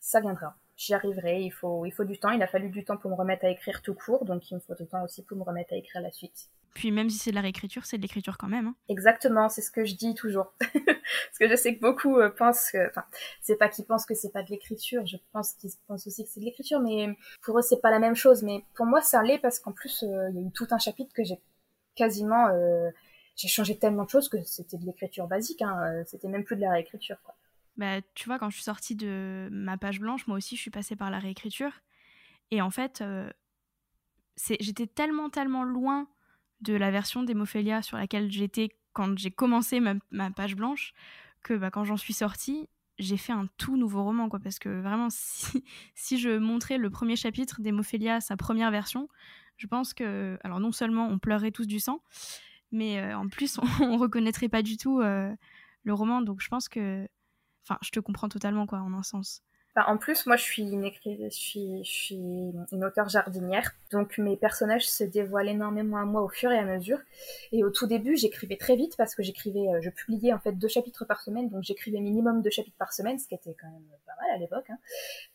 ça 0.00 0.20
viendra 0.20 0.56
j'y 0.76 0.94
arriverai. 0.94 1.42
Il 1.42 1.50
faut, 1.50 1.84
il 1.86 1.90
faut 1.90 2.04
du 2.04 2.18
temps. 2.18 2.30
Il 2.30 2.42
a 2.42 2.46
fallu 2.46 2.68
du 2.68 2.84
temps 2.84 2.96
pour 2.96 3.10
me 3.10 3.16
remettre 3.16 3.44
à 3.44 3.50
écrire 3.50 3.82
tout 3.82 3.94
court, 3.94 4.24
donc 4.24 4.50
il 4.50 4.54
me 4.54 4.60
faut 4.60 4.74
du 4.74 4.86
temps 4.86 5.02
aussi 5.04 5.22
pour 5.22 5.36
me 5.36 5.42
remettre 5.42 5.72
à 5.72 5.76
écrire 5.76 6.02
la 6.02 6.12
suite. 6.12 6.50
Puis 6.74 6.90
même 6.90 7.08
si 7.08 7.16
c'est 7.16 7.30
de 7.30 7.36
la 7.36 7.40
réécriture, 7.40 7.86
c'est 7.86 7.96
de 7.96 8.02
l'écriture 8.02 8.36
quand 8.36 8.48
même. 8.48 8.66
Hein. 8.66 8.74
Exactement, 8.90 9.48
c'est 9.48 9.62
ce 9.62 9.70
que 9.70 9.86
je 9.86 9.94
dis 9.94 10.14
toujours. 10.14 10.52
Parce 10.60 11.38
que 11.40 11.48
je 11.48 11.56
sais 11.56 11.74
que 11.74 11.80
beaucoup 11.80 12.18
euh, 12.18 12.28
pensent 12.28 12.70
que, 12.70 12.88
enfin, 12.90 13.04
c'est 13.40 13.56
pas 13.56 13.70
qu'ils 13.70 13.86
pensent 13.86 14.04
que 14.04 14.14
c'est 14.14 14.30
pas 14.30 14.42
de 14.42 14.50
l'écriture. 14.50 15.06
Je 15.06 15.16
pense 15.32 15.54
qu'ils 15.54 15.70
pensent 15.88 16.06
aussi 16.06 16.24
que 16.24 16.30
c'est 16.30 16.40
de 16.40 16.44
l'écriture, 16.44 16.80
mais 16.80 17.16
pour 17.40 17.58
eux 17.58 17.62
c'est 17.62 17.80
pas 17.80 17.90
la 17.90 17.98
même 17.98 18.14
chose. 18.14 18.42
Mais 18.42 18.62
pour 18.74 18.84
moi 18.84 19.00
ça 19.00 19.22
l'est 19.22 19.38
parce 19.38 19.58
qu'en 19.58 19.72
plus 19.72 20.02
euh, 20.02 20.28
il 20.30 20.36
y 20.36 20.38
a 20.38 20.46
eu 20.46 20.52
tout 20.52 20.66
un 20.70 20.78
chapitre 20.78 21.14
que 21.14 21.24
j'ai 21.24 21.40
quasiment, 21.94 22.48
euh, 22.48 22.90
j'ai 23.36 23.48
changé 23.48 23.78
tellement 23.78 24.04
de 24.04 24.10
choses 24.10 24.28
que 24.28 24.42
c'était 24.42 24.76
de 24.76 24.84
l'écriture 24.84 25.26
basique. 25.26 25.62
Hein. 25.62 26.04
C'était 26.06 26.28
même 26.28 26.44
plus 26.44 26.56
de 26.56 26.60
la 26.60 26.72
réécriture. 26.72 27.16
Quoi. 27.24 27.34
Bah, 27.76 28.00
tu 28.14 28.26
vois, 28.26 28.38
quand 28.38 28.48
je 28.50 28.54
suis 28.54 28.64
sortie 28.64 28.94
de 28.94 29.48
ma 29.50 29.76
page 29.76 30.00
blanche, 30.00 30.26
moi 30.26 30.36
aussi, 30.38 30.56
je 30.56 30.60
suis 30.60 30.70
passée 30.70 30.96
par 30.96 31.10
la 31.10 31.18
réécriture. 31.18 31.72
Et 32.50 32.62
en 32.62 32.70
fait, 32.70 33.00
euh, 33.02 33.30
j'étais 34.60 34.86
tellement, 34.86 35.30
tellement 35.30 35.64
loin 35.64 36.08
de 36.60 36.74
la 36.74 36.90
version 36.90 37.22
d'Hémophilia 37.22 37.82
sur 37.82 37.98
laquelle 37.98 38.30
j'étais 38.30 38.70
quand 38.92 39.18
j'ai 39.18 39.30
commencé 39.30 39.80
ma, 39.80 40.30
page 40.30 40.56
blanche 40.56 40.94
que 41.42 41.54
bah, 41.54 41.70
quand 41.70 41.84
j'en 41.84 41.98
suis 41.98 42.14
sortie, 42.14 42.68
j'ai 42.98 43.18
fait 43.18 43.32
un 43.32 43.46
tout 43.58 43.76
nouveau 43.76 44.02
roman. 44.04 44.30
Quoi, 44.30 44.40
parce 44.40 44.58
que 44.58 44.80
vraiment, 44.80 45.08
si, 45.10 45.64
si 45.94 46.18
je 46.18 46.38
montrais 46.38 46.78
le 46.78 46.88
premier 46.88 47.16
chapitre 47.16 47.60
d'Hémophilia, 47.60 48.20
sa 48.20 48.36
première 48.36 48.70
version, 48.70 49.08
je 49.58 49.66
pense 49.66 49.92
que, 49.92 50.38
alors 50.44 50.60
non 50.60 50.72
seulement 50.72 51.08
on 51.08 51.18
pleurerait 51.18 51.50
tous 51.50 51.66
du 51.66 51.78
sang, 51.78 52.02
mais 52.72 52.98
euh, 53.00 53.16
en 53.16 53.28
plus, 53.28 53.58
on, 53.80 53.92
ne 53.92 53.98
reconnaîtrait 53.98 54.48
pas 54.48 54.62
du 54.62 54.76
tout 54.76 55.00
euh, 55.00 55.34
le 55.84 55.94
roman. 55.94 56.22
Donc 56.22 56.40
je 56.40 56.48
pense 56.48 56.68
que 56.68 57.08
Enfin, 57.68 57.78
je 57.82 57.90
te 57.90 57.98
comprends 57.98 58.28
totalement, 58.28 58.66
quoi, 58.66 58.78
en 58.78 58.94
un 58.94 59.02
sens. 59.02 59.42
en 59.74 59.96
plus, 59.96 60.26
moi, 60.26 60.36
je 60.36 60.44
suis 60.44 60.62
une 60.62 60.84
je 60.84 62.84
auteure 62.84 63.08
jardinière, 63.08 63.72
donc 63.90 64.18
mes 64.18 64.36
personnages 64.36 64.88
se 64.88 65.02
dévoilent 65.02 65.48
énormément 65.48 65.96
à 65.96 66.04
moi 66.04 66.22
au 66.22 66.28
fur 66.28 66.52
et 66.52 66.58
à 66.58 66.64
mesure. 66.64 66.98
Et 67.50 67.64
au 67.64 67.70
tout 67.70 67.88
début, 67.88 68.16
j'écrivais 68.16 68.56
très 68.56 68.76
vite 68.76 68.96
parce 68.96 69.16
que 69.16 69.24
j'écrivais, 69.24 69.68
euh, 69.68 69.80
je 69.82 69.90
publiais 69.90 70.32
en 70.32 70.38
fait 70.38 70.52
deux 70.52 70.68
chapitres 70.68 71.04
par 71.04 71.20
semaine, 71.20 71.50
donc 71.50 71.64
j'écrivais 71.64 72.00
minimum 72.00 72.40
deux 72.40 72.50
chapitres 72.50 72.76
par 72.78 72.92
semaine, 72.92 73.18
ce 73.18 73.26
qui 73.26 73.34
était 73.34 73.56
quand 73.60 73.68
même 73.68 73.82
pas 74.06 74.14
mal 74.22 74.36
à 74.36 74.38
l'époque. 74.38 74.70
Hein. 74.70 74.78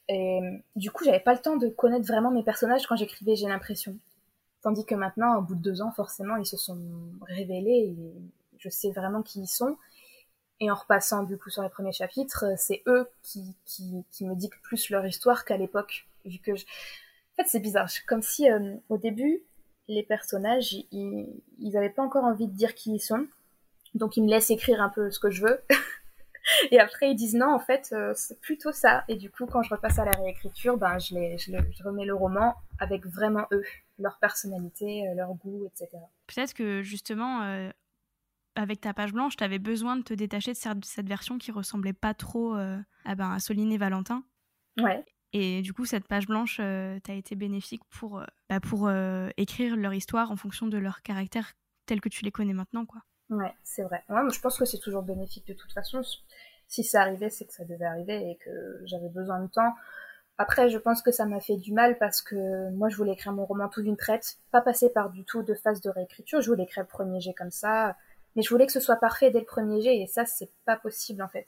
Et 0.07 0.39
du 0.77 0.89
coup, 0.89 1.03
j'avais 1.03 1.19
pas 1.19 1.33
le 1.33 1.39
temps 1.39 1.57
de 1.57 1.67
connaître 1.67 2.07
vraiment 2.07 2.31
mes 2.31 2.43
personnages 2.43 2.87
quand 2.87 2.95
j'écrivais, 2.95 3.35
j'ai 3.35 3.47
l'impression. 3.47 3.97
Tandis 4.61 4.85
que 4.85 4.95
maintenant, 4.95 5.37
au 5.37 5.41
bout 5.41 5.55
de 5.55 5.61
deux 5.61 5.81
ans, 5.81 5.91
forcément, 5.91 6.37
ils 6.37 6.45
se 6.45 6.57
sont 6.57 6.79
révélés 7.27 7.93
et 7.93 7.95
je 8.57 8.69
sais 8.69 8.91
vraiment 8.91 9.21
qui 9.21 9.41
ils 9.41 9.47
sont. 9.47 9.75
Et 10.61 10.69
en 10.69 10.75
repassant 10.75 11.23
du 11.23 11.39
coup 11.39 11.49
sur 11.49 11.63
les 11.63 11.69
premiers 11.69 11.91
chapitres, 11.91 12.45
euh, 12.45 12.53
c'est 12.55 12.83
eux 12.85 13.09
qui, 13.23 13.55
qui, 13.65 14.25
me 14.25 14.35
dictent 14.35 14.61
plus 14.61 14.91
leur 14.91 15.03
histoire 15.05 15.43
qu'à 15.43 15.57
l'époque. 15.57 16.07
Vu 16.23 16.37
que. 16.37 16.51
En 16.51 17.35
fait, 17.35 17.47
c'est 17.47 17.59
bizarre. 17.59 17.89
Comme 18.07 18.21
si 18.21 18.49
euh, 18.49 18.75
au 18.87 18.97
début, 18.97 19.41
les 19.87 20.03
personnages, 20.03 20.73
ils, 20.91 21.27
ils 21.57 21.77
avaient 21.77 21.89
pas 21.89 22.03
encore 22.03 22.25
envie 22.25 22.47
de 22.47 22.53
dire 22.53 22.75
qui 22.75 22.93
ils 22.93 22.99
sont. 22.99 23.25
Donc 23.95 24.17
ils 24.17 24.23
me 24.23 24.29
laissent 24.29 24.51
écrire 24.51 24.81
un 24.83 24.89
peu 24.89 25.09
ce 25.09 25.19
que 25.19 25.31
je 25.31 25.41
veux. 25.41 25.61
et 26.71 26.79
après, 26.79 27.09
ils 27.09 27.15
disent 27.15 27.33
non, 27.33 27.51
en 27.51 27.59
fait, 27.59 27.89
euh, 27.93 28.13
c'est 28.15 28.39
plutôt 28.39 28.71
ça. 28.71 29.03
Et 29.07 29.15
du 29.15 29.31
coup, 29.31 29.47
quand 29.47 29.63
je 29.63 29.73
repasse 29.73 29.97
à 29.97 30.05
la 30.05 30.11
réécriture, 30.11 30.77
ben, 30.77 30.99
je, 30.99 31.15
les, 31.15 31.39
je 31.39 31.83
remets 31.83 32.05
le 32.05 32.13
roman 32.13 32.53
avec 32.77 33.07
vraiment 33.07 33.47
eux, 33.51 33.63
leur 33.97 34.19
personnalité, 34.19 35.11
leur 35.15 35.33
goût, 35.33 35.65
etc. 35.65 35.97
Peut-être 36.27 36.53
que 36.53 36.83
justement, 36.83 37.71
avec 38.55 38.81
ta 38.81 38.93
page 38.93 39.13
blanche, 39.13 39.35
tu 39.37 39.43
avais 39.43 39.59
besoin 39.59 39.95
de 39.95 40.03
te 40.03 40.13
détacher 40.13 40.53
de 40.53 40.85
cette 40.85 41.07
version 41.07 41.37
qui 41.37 41.51
ressemblait 41.51 41.93
pas 41.93 42.13
trop 42.13 42.55
euh, 42.55 42.77
à, 43.05 43.15
ben, 43.15 43.31
à 43.31 43.39
Soline 43.39 43.71
et 43.71 43.77
Valentin. 43.77 44.23
Ouais. 44.77 45.03
Et 45.33 45.61
du 45.61 45.73
coup, 45.73 45.85
cette 45.85 46.07
page 46.07 46.27
blanche 46.27 46.57
euh, 46.59 46.99
t'a 46.99 47.13
été 47.13 47.35
bénéfique 47.35 47.83
pour, 47.89 48.19
euh, 48.19 48.25
bah, 48.49 48.59
pour 48.59 48.91
écrire 49.37 49.75
leur 49.75 49.93
histoire 49.93 50.31
en 50.31 50.35
fonction 50.35 50.67
de 50.67 50.77
leur 50.77 51.01
caractère 51.01 51.53
tel 51.85 52.01
que 52.01 52.09
tu 52.09 52.23
les 52.23 52.31
connais 52.31 52.53
maintenant, 52.53 52.85
quoi. 52.85 53.01
Ouais, 53.29 53.53
c'est 53.63 53.83
vrai. 53.83 54.03
Ouais, 54.09 54.21
je 54.33 54.39
pense 54.41 54.57
que 54.57 54.65
c'est 54.65 54.79
toujours 54.79 55.03
bénéfique 55.03 55.47
de 55.47 55.53
toute 55.53 55.71
façon. 55.71 56.01
Si 56.67 56.83
ça 56.83 57.01
arrivait, 57.01 57.29
c'est 57.29 57.45
que 57.45 57.53
ça 57.53 57.63
devait 57.63 57.85
arriver 57.85 58.31
et 58.31 58.37
que 58.43 58.81
j'avais 58.85 59.09
besoin 59.09 59.41
de 59.41 59.47
temps. 59.47 59.73
Après, 60.37 60.69
je 60.69 60.77
pense 60.77 61.01
que 61.01 61.11
ça 61.11 61.25
m'a 61.25 61.39
fait 61.39 61.55
du 61.55 61.71
mal 61.71 61.97
parce 61.97 62.21
que 62.21 62.69
moi, 62.71 62.89
je 62.89 62.97
voulais 62.97 63.13
écrire 63.13 63.31
mon 63.31 63.45
roman 63.45 63.69
tout 63.69 63.81
d'une 63.81 63.95
traite, 63.95 64.37
pas 64.51 64.61
passer 64.61 64.91
par 64.91 65.11
du 65.11 65.23
tout 65.23 65.43
de 65.43 65.53
phase 65.53 65.81
de 65.81 65.89
réécriture. 65.89 66.41
Je 66.41 66.49
voulais 66.49 66.63
écrire 66.63 66.83
le 66.83 66.89
premier 66.89 67.21
jet 67.21 67.33
comme 67.33 67.51
ça, 67.51 67.95
mais 68.35 68.41
je 68.41 68.49
voulais 68.49 68.65
que 68.65 68.71
ce 68.71 68.79
soit 68.79 68.97
parfait 68.97 69.31
dès 69.31 69.39
le 69.39 69.45
premier 69.45 69.81
jet, 69.81 69.97
et 69.97 70.07
ça, 70.07 70.25
c'est 70.25 70.49
pas 70.65 70.75
possible 70.75 71.21
en 71.21 71.27
fait. 71.27 71.47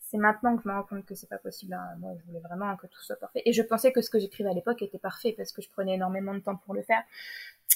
C'est 0.00 0.18
maintenant 0.18 0.56
que 0.56 0.62
je 0.62 0.68
me 0.68 0.74
rends 0.74 0.84
compte 0.84 1.04
que 1.04 1.14
c'est 1.14 1.28
pas 1.28 1.38
possible. 1.38 1.74
Hein. 1.74 1.96
Moi, 1.98 2.12
je 2.16 2.24
voulais 2.26 2.38
vraiment 2.38 2.76
que 2.76 2.86
tout 2.86 3.00
soit 3.02 3.16
parfait. 3.16 3.42
Et 3.46 3.52
je 3.52 3.62
pensais 3.62 3.90
que 3.90 4.00
ce 4.00 4.10
que 4.10 4.20
j'écrivais 4.20 4.50
à 4.50 4.52
l'époque 4.52 4.80
était 4.82 4.98
parfait 4.98 5.34
parce 5.36 5.50
que 5.50 5.60
je 5.60 5.68
prenais 5.70 5.94
énormément 5.94 6.34
de 6.34 6.38
temps 6.38 6.54
pour 6.56 6.74
le 6.74 6.82
faire. 6.82 7.02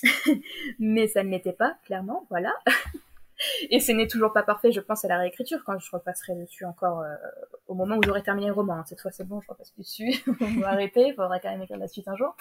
Mais 0.79 1.09
ça 1.09 1.25
ne 1.25 1.31
l'était 1.31 1.53
pas, 1.53 1.77
clairement, 1.85 2.27
voilà. 2.31 2.55
Et 3.71 3.81
ce 3.81 3.93
n'est 3.93 4.07
toujours 4.07 4.33
pas 4.33 4.43
parfait, 4.43 4.73
je 4.73 4.81
pense, 4.81 5.05
à 5.05 5.09
la 5.09 5.19
réécriture, 5.19 5.63
quand 5.65 5.79
je 5.79 5.91
repasserai 5.91 6.35
dessus 6.35 6.65
encore 6.65 7.01
euh, 7.01 7.15
au 7.67 7.75
moment 7.75 7.97
où 7.97 8.03
j'aurai 8.03 8.23
terminé 8.23 8.49
le 8.49 8.53
roman. 8.53 8.85
Cette 8.87 9.01
fois, 9.01 9.11
c'est 9.11 9.27
bon, 9.27 9.41
je 9.41 9.49
repasse 9.49 9.71
plus 9.71 9.83
dessus. 9.83 10.25
On 10.41 10.61
va 10.61 10.71
arrêter, 10.71 11.09
il 11.09 11.15
faudra 11.15 11.39
quand 11.39 11.51
même 11.51 11.63
écrire 11.63 11.79
la 11.79 11.89
suite 11.89 12.09
un 12.09 12.17
jour. 12.17 12.37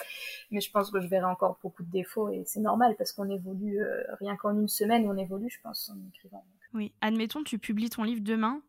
Mais 0.50 0.60
je 0.60 0.70
pense 0.70 0.90
que 0.90 1.00
je 1.00 1.06
verrai 1.06 1.26
encore 1.26 1.58
beaucoup 1.62 1.82
de 1.82 1.90
défauts 1.90 2.30
et 2.30 2.42
c'est 2.46 2.60
normal 2.60 2.94
parce 2.96 3.12
qu'on 3.12 3.28
évolue, 3.28 3.80
euh, 3.80 4.02
rien 4.20 4.36
qu'en 4.36 4.52
une 4.58 4.68
semaine, 4.68 5.08
on 5.08 5.16
évolue, 5.16 5.50
je 5.50 5.60
pense, 5.62 5.90
en 5.90 6.08
écrivant. 6.08 6.44
Oui, 6.74 6.92
admettons, 7.00 7.42
tu 7.42 7.58
publies 7.58 7.90
ton 7.90 8.02
livre 8.02 8.22
demain. 8.22 8.60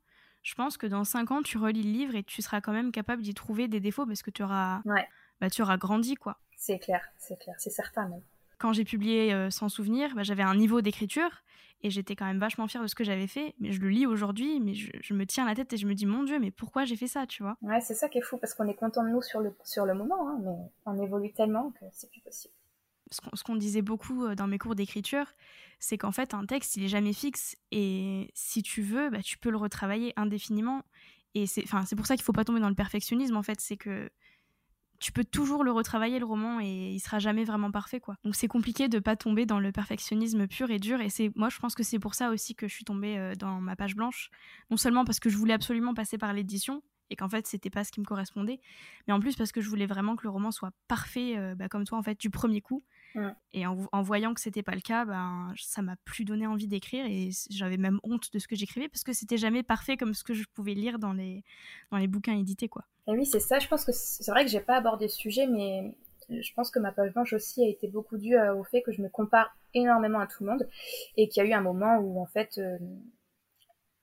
Je 0.42 0.56
pense 0.56 0.78
que 0.78 0.88
dans 0.88 1.04
cinq 1.04 1.32
ans, 1.32 1.42
tu 1.42 1.58
relis 1.58 1.84
le 1.84 1.92
livre 1.92 2.16
et 2.16 2.24
tu 2.24 2.42
seras 2.42 2.62
quand 2.62 2.72
même 2.72 2.92
capable 2.92 3.22
d'y 3.22 3.34
trouver 3.34 3.68
des 3.68 3.80
défauts 3.80 4.06
parce 4.06 4.22
que 4.22 4.32
tu 4.32 4.42
auras, 4.42 4.82
ouais. 4.86 5.06
bah, 5.42 5.50
tu 5.50 5.62
auras 5.62 5.78
grandi, 5.78 6.16
quoi. 6.16 6.38
C'est 6.56 6.80
clair, 6.80 7.02
c'est 7.18 7.38
clair, 7.40 7.56
c'est 7.58 7.70
certain 7.70 8.08
même. 8.08 8.22
Quand 8.58 8.74
j'ai 8.74 8.84
publié 8.84 9.34
euh, 9.34 9.50
Sans 9.50 9.70
souvenir, 9.70 10.14
bah, 10.16 10.24
j'avais 10.24 10.44
un 10.44 10.56
niveau 10.56 10.82
d'écriture 10.82 11.44
et 11.82 11.90
j'étais 11.90 12.16
quand 12.16 12.26
même 12.26 12.40
vachement 12.40 12.68
fière 12.68 12.82
de 12.82 12.88
ce 12.88 12.96
que 12.96 13.04
j'avais 13.04 13.28
fait. 13.28 13.56
Mais 13.60 13.72
je 13.72 13.80
le 13.80 13.90
lis 13.90 14.06
aujourd'hui, 14.06 14.60
mais 14.60 14.74
je, 14.74 15.14
me 15.14 15.26
tiens 15.26 15.46
la 15.46 15.56
tête 15.56 15.72
et 15.74 15.78
je 15.78 15.88
me 15.88 15.94
dis, 15.94 16.06
mon 16.06 16.24
Dieu, 16.24 16.40
mais 16.40 16.52
pourquoi 16.52 16.86
j'ai 16.86 16.96
fait 16.96 17.08
ça, 17.08 17.26
tu 17.26 17.44
vois? 17.44 17.58
Ouais, 17.62 17.80
c'est 17.82 17.96
ça 17.96 18.10
qui 18.10 18.18
est 18.18 18.22
fou, 18.22 18.38
parce 18.38 18.54
qu'on 18.54 18.68
est 18.68 18.76
content 18.76 19.04
de 19.04 19.10
nous 19.10 19.22
sur 19.22 19.40
le, 19.40 19.54
sur 19.64 19.86
le 19.86 19.94
moment, 19.94 20.30
hein, 20.30 20.40
mais 20.44 20.56
on 20.86 21.02
évolue 21.02 21.32
tellement 21.34 21.72
que 21.72 21.86
c'est 21.92 22.10
plus 22.10 22.22
possible. 22.22 22.54
Ce 23.12 23.44
qu'on 23.44 23.56
disait 23.56 23.82
beaucoup 23.82 24.26
euh, 24.26 24.36
dans 24.36 24.46
mes 24.46 24.60
cours 24.60 24.76
d'écriture, 24.76 25.26
c'est 25.80 25.98
qu'en 25.98 26.12
fait, 26.12 26.34
un 26.34 26.46
texte, 26.46 26.76
il 26.76 26.84
est 26.84 26.90
jamais 26.90 27.14
fixe. 27.14 27.56
Et 27.72 28.30
si 28.36 28.62
tu 28.62 28.84
veux, 28.84 29.10
bah, 29.10 29.24
tu 29.24 29.38
peux 29.38 29.50
le 29.50 29.58
retravailler 29.58 30.14
indéfiniment. 30.16 30.84
Et 31.34 31.48
c'est 31.48 31.64
pour 31.96 32.06
ça 32.06 32.16
qu'il 32.16 32.24
faut 32.24 32.34
pas 32.34 32.44
tomber 32.44 32.60
dans 32.60 32.70
le 32.70 32.76
perfectionnisme, 32.76 33.36
en 33.36 33.44
fait. 33.44 33.60
C'est 33.62 33.78
que 33.78 34.12
tu 35.00 35.12
peux 35.12 35.24
toujours 35.24 35.64
le 35.64 35.72
retravailler 35.72 36.20
le 36.20 36.26
roman 36.26 36.60
et 36.60 36.92
il 36.92 37.00
sera 37.00 37.20
jamais 37.20 37.44
vraiment 37.44 37.72
parfait 37.72 38.00
quoi. 38.00 38.16
Donc 38.24 38.36
c'est 38.36 38.48
compliqué 38.48 38.88
de 38.90 39.00
pas 39.00 39.16
tomber 39.16 39.46
dans 39.46 39.60
le 39.60 39.72
perfectionnisme 39.72 40.48
pur 40.48 40.70
et 40.70 40.80
dur 40.80 41.02
et 41.02 41.10
c'est 41.10 41.32
moi 41.36 41.50
je 41.50 41.58
pense 41.60 41.76
que 41.76 41.84
c'est 41.84 42.00
pour 42.00 42.16
ça 42.16 42.30
aussi 42.30 42.56
que 42.56 42.68
je 42.68 42.74
suis 42.74 42.86
tombée 42.86 43.18
euh, 43.18 43.36
dans 43.36 43.62
ma 43.62 43.76
page 43.76 43.96
blanche, 43.96 44.30
non 44.70 44.78
seulement 44.78 45.06
parce 45.06 45.20
que 45.20 45.30
je 45.30 45.38
voulais 45.38 45.54
absolument 45.54 45.94
passer 45.94 46.18
par 46.18 46.34
l'édition 46.34 46.84
et 47.10 47.16
qu'en 47.16 47.30
fait 47.30 47.48
c'était 47.48 47.70
pas 47.70 47.84
ce 47.84 47.92
qui 47.92 48.02
me 48.02 48.06
correspondait, 48.06 48.60
mais 49.08 49.14
en 49.14 49.20
plus 49.20 49.36
parce 49.36 49.52
que 49.52 49.62
je 49.62 49.70
voulais 49.70 49.88
vraiment 49.88 50.16
que 50.16 50.24
le 50.24 50.30
roman 50.30 50.52
soit 50.52 50.72
parfait 50.88 51.38
euh, 51.38 51.56
bah, 51.56 51.70
comme 51.70 51.86
toi 51.86 51.98
en 51.98 52.04
fait 52.04 52.20
du 52.20 52.30
premier 52.30 52.62
coup. 52.62 52.84
Et 53.54 53.66
en, 53.66 54.02
voyant 54.02 54.34
que 54.34 54.42
c'était 54.42 54.64
pas 54.64 54.76
le 54.76 54.82
cas, 54.82 55.06
ben, 55.06 55.54
ça 55.58 55.82
m'a 55.82 55.96
plus 56.06 56.26
donné 56.26 56.46
envie 56.46 56.68
d'écrire 56.68 57.06
et 57.06 57.30
j'avais 57.50 57.78
même 57.78 58.00
honte 58.04 58.32
de 58.32 58.40
ce 58.40 58.48
que 58.48 58.56
j'écrivais 58.56 58.88
parce 58.88 59.04
que 59.04 59.14
c'était 59.14 59.38
jamais 59.38 59.64
parfait 59.64 59.98
comme 59.98 60.14
ce 60.14 60.24
que 60.24 60.34
je 60.34 60.46
pouvais 60.54 60.74
lire 60.74 61.00
dans 61.00 61.14
les, 61.14 61.44
dans 61.92 61.98
les 61.98 62.08
bouquins 62.08 62.38
édités 62.38 62.70
quoi. 62.70 62.86
Et 63.08 63.12
oui, 63.14 63.26
c'est 63.26 63.40
ça. 63.40 63.60
Je 63.60 63.68
pense 63.68 63.86
que 63.86 63.92
c'est 63.92 64.32
vrai 64.32 64.46
que 64.46 64.52
j'ai 64.52 64.60
pas 64.60 64.78
abordé 64.78 65.08
ce 65.08 65.18
sujet, 65.18 65.48
mais 65.48 65.96
je 66.30 66.54
pense 66.54 66.70
que 66.70 66.80
ma 66.80 66.92
page 66.92 67.14
blanche 67.14 67.34
aussi 67.34 67.64
a 67.64 67.68
été 67.68 67.88
beaucoup 67.88 68.18
due 68.18 68.38
euh, 68.38 68.56
au 68.56 68.64
fait 68.64 68.82
que 68.82 68.92
je 68.92 69.02
me 69.02 69.10
compare 69.10 69.56
énormément 69.74 70.20
à 70.20 70.28
tout 70.28 70.44
le 70.44 70.52
monde 70.52 70.68
et 71.18 71.28
qu'il 71.28 71.44
y 71.44 71.46
a 71.46 71.50
eu 71.50 71.54
un 71.54 71.62
moment 71.62 71.98
où 71.98 72.22
en 72.22 72.26
fait 72.28 72.58
euh, 72.58 72.78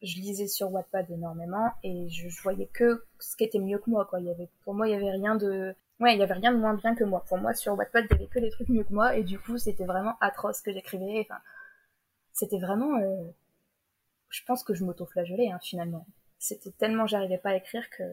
je 0.03 0.17
lisais 0.17 0.49
sur 0.49 0.73
Wattpad 0.73 1.11
énormément 1.11 1.71
et 1.83 2.09
je, 2.09 2.29
voyais 2.43 2.69
que 2.73 3.05
ce 3.21 3.37
qui 3.37 3.45
était 3.45 3.59
mieux 3.59 3.79
que 3.79 3.91
moi 3.91 4.05
quoi. 4.07 4.21
Il 4.21 4.27
y 4.27 4.31
avait 4.31 4.49
pour 4.65 4.75
moi 4.75 4.89
il 4.89 4.93
y 4.93 4.95
avait 4.95 5.11
rien 5.11 5.37
de 5.37 5.75
ouais 6.01 6.15
il 6.15 6.19
y 6.19 6.23
avait 6.23 6.35
rien 6.35 6.53
de 6.53 6.59
moins 6.59 6.75
bien 6.75 6.95
que 6.95 7.05
moi. 7.05 7.25
Pour 7.29 7.39
moi 7.39 7.55
sur 7.55 7.75
Wattpad 7.77 8.07
il 8.11 8.13
y 8.13 8.15
avait 8.15 8.27
que 8.27 8.39
des 8.39 8.51
trucs 8.51 8.69
mieux 8.69 8.85
que 8.85 8.93
moi 8.93 9.17
et 9.17 9.25
du 9.25 9.39
coup 9.39 9.59
c'était 9.59 9.85
vraiment 9.85 10.17
atroce 10.21 10.59
ce 10.59 10.63
que 10.63 10.73
j'écrivais. 10.73 11.27
Enfin 11.29 11.41
c'était 12.33 12.59
vraiment 12.59 12.99
euh, 12.99 13.25
je 14.29 14.43
pense 14.47 14.63
que 14.65 14.75
je 14.75 14.85
m'auto-flagellais 14.85 15.51
hein, 15.51 15.59
finalement. 15.63 16.07
C'était 16.39 16.73
tellement 16.73 17.07
j'arrivais 17.07 17.39
pas 17.39 17.51
à 17.51 17.57
écrire 17.57 17.89
que 17.91 18.05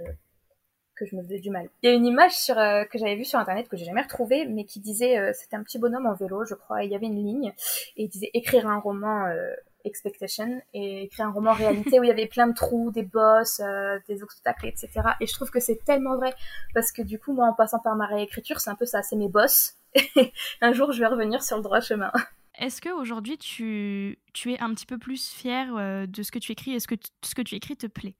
que 0.95 1.05
je 1.05 1.15
me 1.15 1.23
faisais 1.23 1.39
du 1.39 1.49
mal. 1.49 1.69
Il 1.81 1.89
y 1.89 1.93
a 1.93 1.95
une 1.95 2.05
image 2.05 2.33
sur, 2.33 2.57
euh, 2.57 2.83
que 2.85 2.97
j'avais 2.97 3.15
vue 3.15 3.25
sur 3.25 3.39
internet 3.39 3.67
que 3.67 3.77
j'ai 3.77 3.85
jamais 3.85 4.01
retrouvée, 4.01 4.45
mais 4.45 4.65
qui 4.65 4.79
disait, 4.79 5.17
euh, 5.17 5.31
c'était 5.33 5.55
un 5.55 5.63
petit 5.63 5.79
bonhomme 5.79 6.05
en 6.05 6.13
vélo, 6.13 6.45
je 6.45 6.55
crois, 6.55 6.83
et 6.83 6.85
il 6.85 6.91
y 6.91 6.95
avait 6.95 7.07
une 7.07 7.23
ligne, 7.23 7.53
et 7.97 8.03
il 8.03 8.09
disait 8.09 8.29
écrire 8.33 8.67
un 8.67 8.79
roman, 8.79 9.25
euh, 9.27 9.53
expectation 9.85 10.61
et 10.73 11.09
créer 11.09 11.25
un 11.25 11.31
roman 11.31 11.53
réalité 11.53 11.99
où 11.99 12.03
il 12.03 12.07
y 12.07 12.11
avait 12.11 12.27
plein 12.27 12.47
de 12.47 12.53
trous, 12.53 12.91
des 12.91 13.03
boss, 13.03 13.59
euh, 13.59 13.99
des 14.07 14.23
obstacles, 14.23 14.67
etc. 14.67 14.89
Et 15.19 15.27
je 15.27 15.33
trouve 15.33 15.49
que 15.49 15.59
c'est 15.59 15.83
tellement 15.85 16.15
vrai 16.15 16.33
parce 16.73 16.91
que 16.91 17.01
du 17.01 17.19
coup, 17.19 17.33
moi, 17.33 17.47
en 17.47 17.53
passant 17.53 17.79
par 17.79 17.95
ma 17.95 18.05
réécriture, 18.05 18.59
c'est 18.59 18.69
un 18.69 18.75
peu 18.75 18.85
ça, 18.85 19.01
c'est 19.03 19.15
mes 19.15 19.29
boss. 19.29 19.75
un 20.61 20.73
jour, 20.73 20.91
je 20.91 20.99
vais 20.99 21.07
revenir 21.07 21.43
sur 21.43 21.57
le 21.57 21.63
droit 21.63 21.79
chemin. 21.79 22.11
Est-ce 22.59 22.81
qu'aujourd'hui, 22.81 23.37
tu, 23.37 24.19
tu 24.33 24.53
es 24.53 24.59
un 24.59 24.73
petit 24.73 24.85
peu 24.85 24.97
plus 24.97 25.31
fière 25.31 25.75
euh, 25.75 26.05
de 26.05 26.21
ce 26.21 26.31
que 26.31 26.39
tu 26.39 26.51
écris 26.51 26.73
Est-ce 26.73 26.87
que 26.87 26.95
ce 27.23 27.35
que 27.35 27.41
tu 27.41 27.55
écris 27.55 27.75
te 27.75 27.87
plaît? 27.87 28.15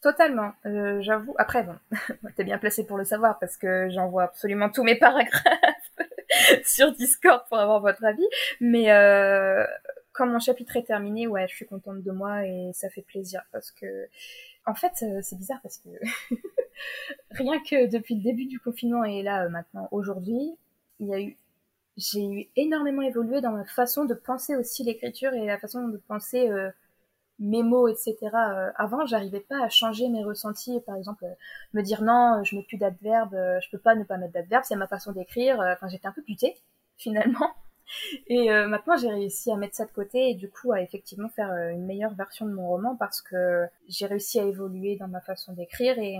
Totalement, 0.00 0.52
euh, 0.64 1.00
j'avoue. 1.02 1.34
Après, 1.38 1.64
bon, 1.64 1.76
t'es 2.36 2.44
bien 2.44 2.58
placé 2.58 2.86
pour 2.86 2.96
le 2.96 3.04
savoir 3.04 3.38
parce 3.38 3.56
que 3.56 3.88
j'envoie 3.90 4.24
absolument 4.24 4.70
tous 4.70 4.84
mes 4.84 4.94
paragraphes 4.94 5.42
sur 6.64 6.92
Discord 6.92 7.42
pour 7.48 7.58
avoir 7.58 7.80
votre 7.80 8.04
avis. 8.04 8.26
Mais 8.60 8.92
euh, 8.92 9.66
quand 10.18 10.26
mon 10.26 10.40
chapitre 10.40 10.76
est 10.76 10.82
terminé, 10.82 11.28
ouais, 11.28 11.46
je 11.48 11.54
suis 11.54 11.66
contente 11.66 12.02
de 12.02 12.10
moi 12.10 12.44
et 12.44 12.72
ça 12.74 12.90
fait 12.90 13.02
plaisir 13.02 13.40
parce 13.52 13.70
que, 13.70 14.08
en 14.66 14.74
fait, 14.74 14.92
euh, 15.02 15.20
c'est 15.22 15.38
bizarre 15.38 15.60
parce 15.62 15.78
que 15.78 15.90
rien 17.30 17.60
que 17.60 17.86
depuis 17.86 18.16
le 18.16 18.22
début 18.22 18.46
du 18.46 18.58
confinement 18.58 19.04
et 19.04 19.22
là 19.22 19.44
euh, 19.44 19.48
maintenant 19.48 19.88
aujourd'hui, 19.92 20.56
il 20.98 21.06
y 21.06 21.14
a 21.14 21.20
eu, 21.20 21.36
j'ai 21.96 22.26
eu 22.26 22.48
énormément 22.56 23.02
évolué 23.02 23.40
dans 23.40 23.52
ma 23.52 23.64
façon 23.64 24.04
de 24.06 24.14
penser 24.14 24.56
aussi 24.56 24.82
l'écriture 24.82 25.32
et 25.34 25.46
la 25.46 25.56
façon 25.58 25.86
de 25.86 25.98
penser 25.98 26.50
euh, 26.50 26.70
mes 27.38 27.62
mots, 27.62 27.86
etc. 27.86 28.16
Avant, 28.76 29.06
j'arrivais 29.06 29.40
pas 29.40 29.62
à 29.64 29.68
changer 29.68 30.08
mes 30.08 30.24
ressentis. 30.24 30.80
Par 30.80 30.96
exemple, 30.96 31.24
me 31.74 31.82
dire 31.82 32.02
non, 32.02 32.42
je 32.42 32.56
mets 32.56 32.64
plus 32.64 32.76
d'adverbe, 32.78 33.34
euh, 33.34 33.60
je 33.60 33.70
peux 33.70 33.78
pas 33.78 33.94
ne 33.94 34.02
pas 34.02 34.16
mettre 34.16 34.32
d'adverbe, 34.32 34.64
c'est 34.66 34.76
ma 34.76 34.88
façon 34.88 35.12
d'écrire. 35.12 35.60
Enfin, 35.60 35.88
j'étais 35.88 36.08
un 36.08 36.12
peu 36.12 36.22
butée 36.22 36.56
finalement. 36.96 37.54
Et 38.26 38.48
maintenant, 38.66 38.96
j'ai 38.96 39.08
réussi 39.08 39.50
à 39.50 39.56
mettre 39.56 39.76
ça 39.76 39.86
de 39.86 39.92
côté 39.92 40.30
et 40.30 40.34
du 40.34 40.50
coup 40.50 40.72
à 40.72 40.80
effectivement 40.80 41.28
faire 41.28 41.50
une 41.70 41.86
meilleure 41.86 42.14
version 42.14 42.46
de 42.46 42.52
mon 42.52 42.68
roman 42.68 42.96
parce 42.96 43.20
que 43.20 43.66
j'ai 43.88 44.06
réussi 44.06 44.40
à 44.40 44.44
évoluer 44.44 44.96
dans 44.96 45.08
ma 45.08 45.20
façon 45.20 45.52
d'écrire 45.52 45.98
et 45.98 46.18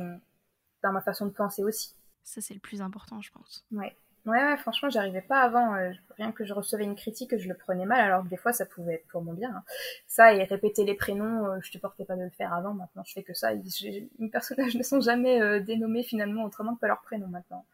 dans 0.82 0.92
ma 0.92 1.00
façon 1.00 1.26
de 1.26 1.32
penser 1.32 1.62
aussi. 1.64 1.94
Ça, 2.24 2.40
c'est 2.40 2.54
le 2.54 2.60
plus 2.60 2.82
important, 2.82 3.20
je 3.20 3.30
pense. 3.32 3.64
Ouais. 3.72 3.96
Ouais, 4.26 4.44
ouais, 4.44 4.56
franchement, 4.58 4.90
j'arrivais 4.90 5.22
pas 5.22 5.40
avant. 5.40 5.74
Euh, 5.76 5.90
rien 6.18 6.32
que 6.32 6.44
je 6.44 6.52
recevais 6.52 6.84
une 6.84 6.96
critique, 6.96 7.38
je 7.38 7.48
le 7.48 7.54
prenais 7.54 7.86
mal, 7.86 8.00
alors 8.00 8.24
que 8.24 8.28
des 8.28 8.36
fois, 8.36 8.52
ça 8.52 8.66
pouvait 8.66 8.96
être 8.96 9.08
pour 9.08 9.22
mon 9.22 9.32
bien. 9.32 9.50
Hein. 9.56 9.62
Ça, 10.06 10.34
et 10.34 10.44
répéter 10.44 10.84
les 10.84 10.94
prénoms, 10.94 11.46
euh, 11.46 11.58
je 11.62 11.72
te 11.72 11.78
portais 11.78 12.04
pas 12.04 12.16
de 12.16 12.24
le 12.24 12.30
faire 12.30 12.52
avant. 12.52 12.74
Maintenant, 12.74 13.02
je 13.06 13.14
fais 13.14 13.22
que 13.22 13.32
ça. 13.32 13.52
mes 13.54 14.28
personnages 14.28 14.74
ne 14.76 14.82
sont 14.82 15.00
jamais 15.00 15.40
euh, 15.40 15.60
dénommés 15.60 16.02
finalement 16.02 16.44
autrement 16.44 16.74
que 16.74 16.80
par 16.80 16.88
leur 16.88 17.00
prénom 17.00 17.28
maintenant. 17.28 17.64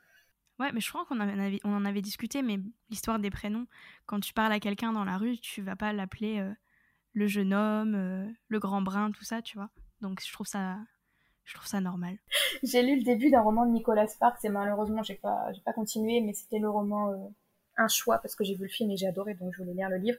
Ouais, 0.60 0.70
mais 0.72 0.80
je 0.80 0.88
crois 0.88 1.04
qu'on 1.06 1.20
en 1.20 1.84
avait 1.84 2.02
discuté, 2.02 2.42
mais 2.42 2.60
l'histoire 2.88 3.18
des 3.18 3.30
prénoms, 3.30 3.66
quand 4.06 4.20
tu 4.20 4.32
parles 4.32 4.52
à 4.52 4.60
quelqu'un 4.60 4.92
dans 4.92 5.04
la 5.04 5.18
rue, 5.18 5.36
tu 5.38 5.62
vas 5.62 5.76
pas 5.76 5.92
l'appeler 5.92 6.44
le 7.12 7.26
jeune 7.26 7.52
homme, 7.52 8.34
le 8.48 8.58
grand 8.60 8.80
brun, 8.80 9.10
tout 9.10 9.24
ça, 9.24 9.42
tu 9.42 9.56
vois. 9.56 9.70
Donc 10.00 10.20
je 10.24 10.32
trouve 10.32 10.46
ça 10.46 10.78
je 11.44 11.54
trouve 11.54 11.66
ça 11.66 11.80
normal. 11.80 12.18
j'ai 12.62 12.82
lu 12.82 12.96
le 12.96 13.02
début 13.02 13.30
d'un 13.30 13.42
roman 13.42 13.66
de 13.66 13.70
Nicolas 13.72 14.06
Sparks 14.06 14.44
et 14.44 14.48
malheureusement 14.48 15.02
j'ai 15.02 15.14
pas 15.14 15.50
pas 15.64 15.72
continué 15.72 16.20
mais 16.20 16.32
c'était 16.32 16.58
le 16.58 16.70
roman 16.70 17.10
euh, 17.10 17.16
un 17.76 17.88
choix 17.88 18.18
parce 18.18 18.34
que 18.34 18.44
j'ai 18.44 18.54
vu 18.54 18.64
le 18.64 18.68
film 18.68 18.90
et 18.90 18.96
j'ai 18.96 19.06
adoré 19.06 19.34
donc 19.34 19.52
je 19.52 19.58
voulais 19.58 19.74
lire 19.74 19.88
le 19.88 19.96
livre. 19.96 20.18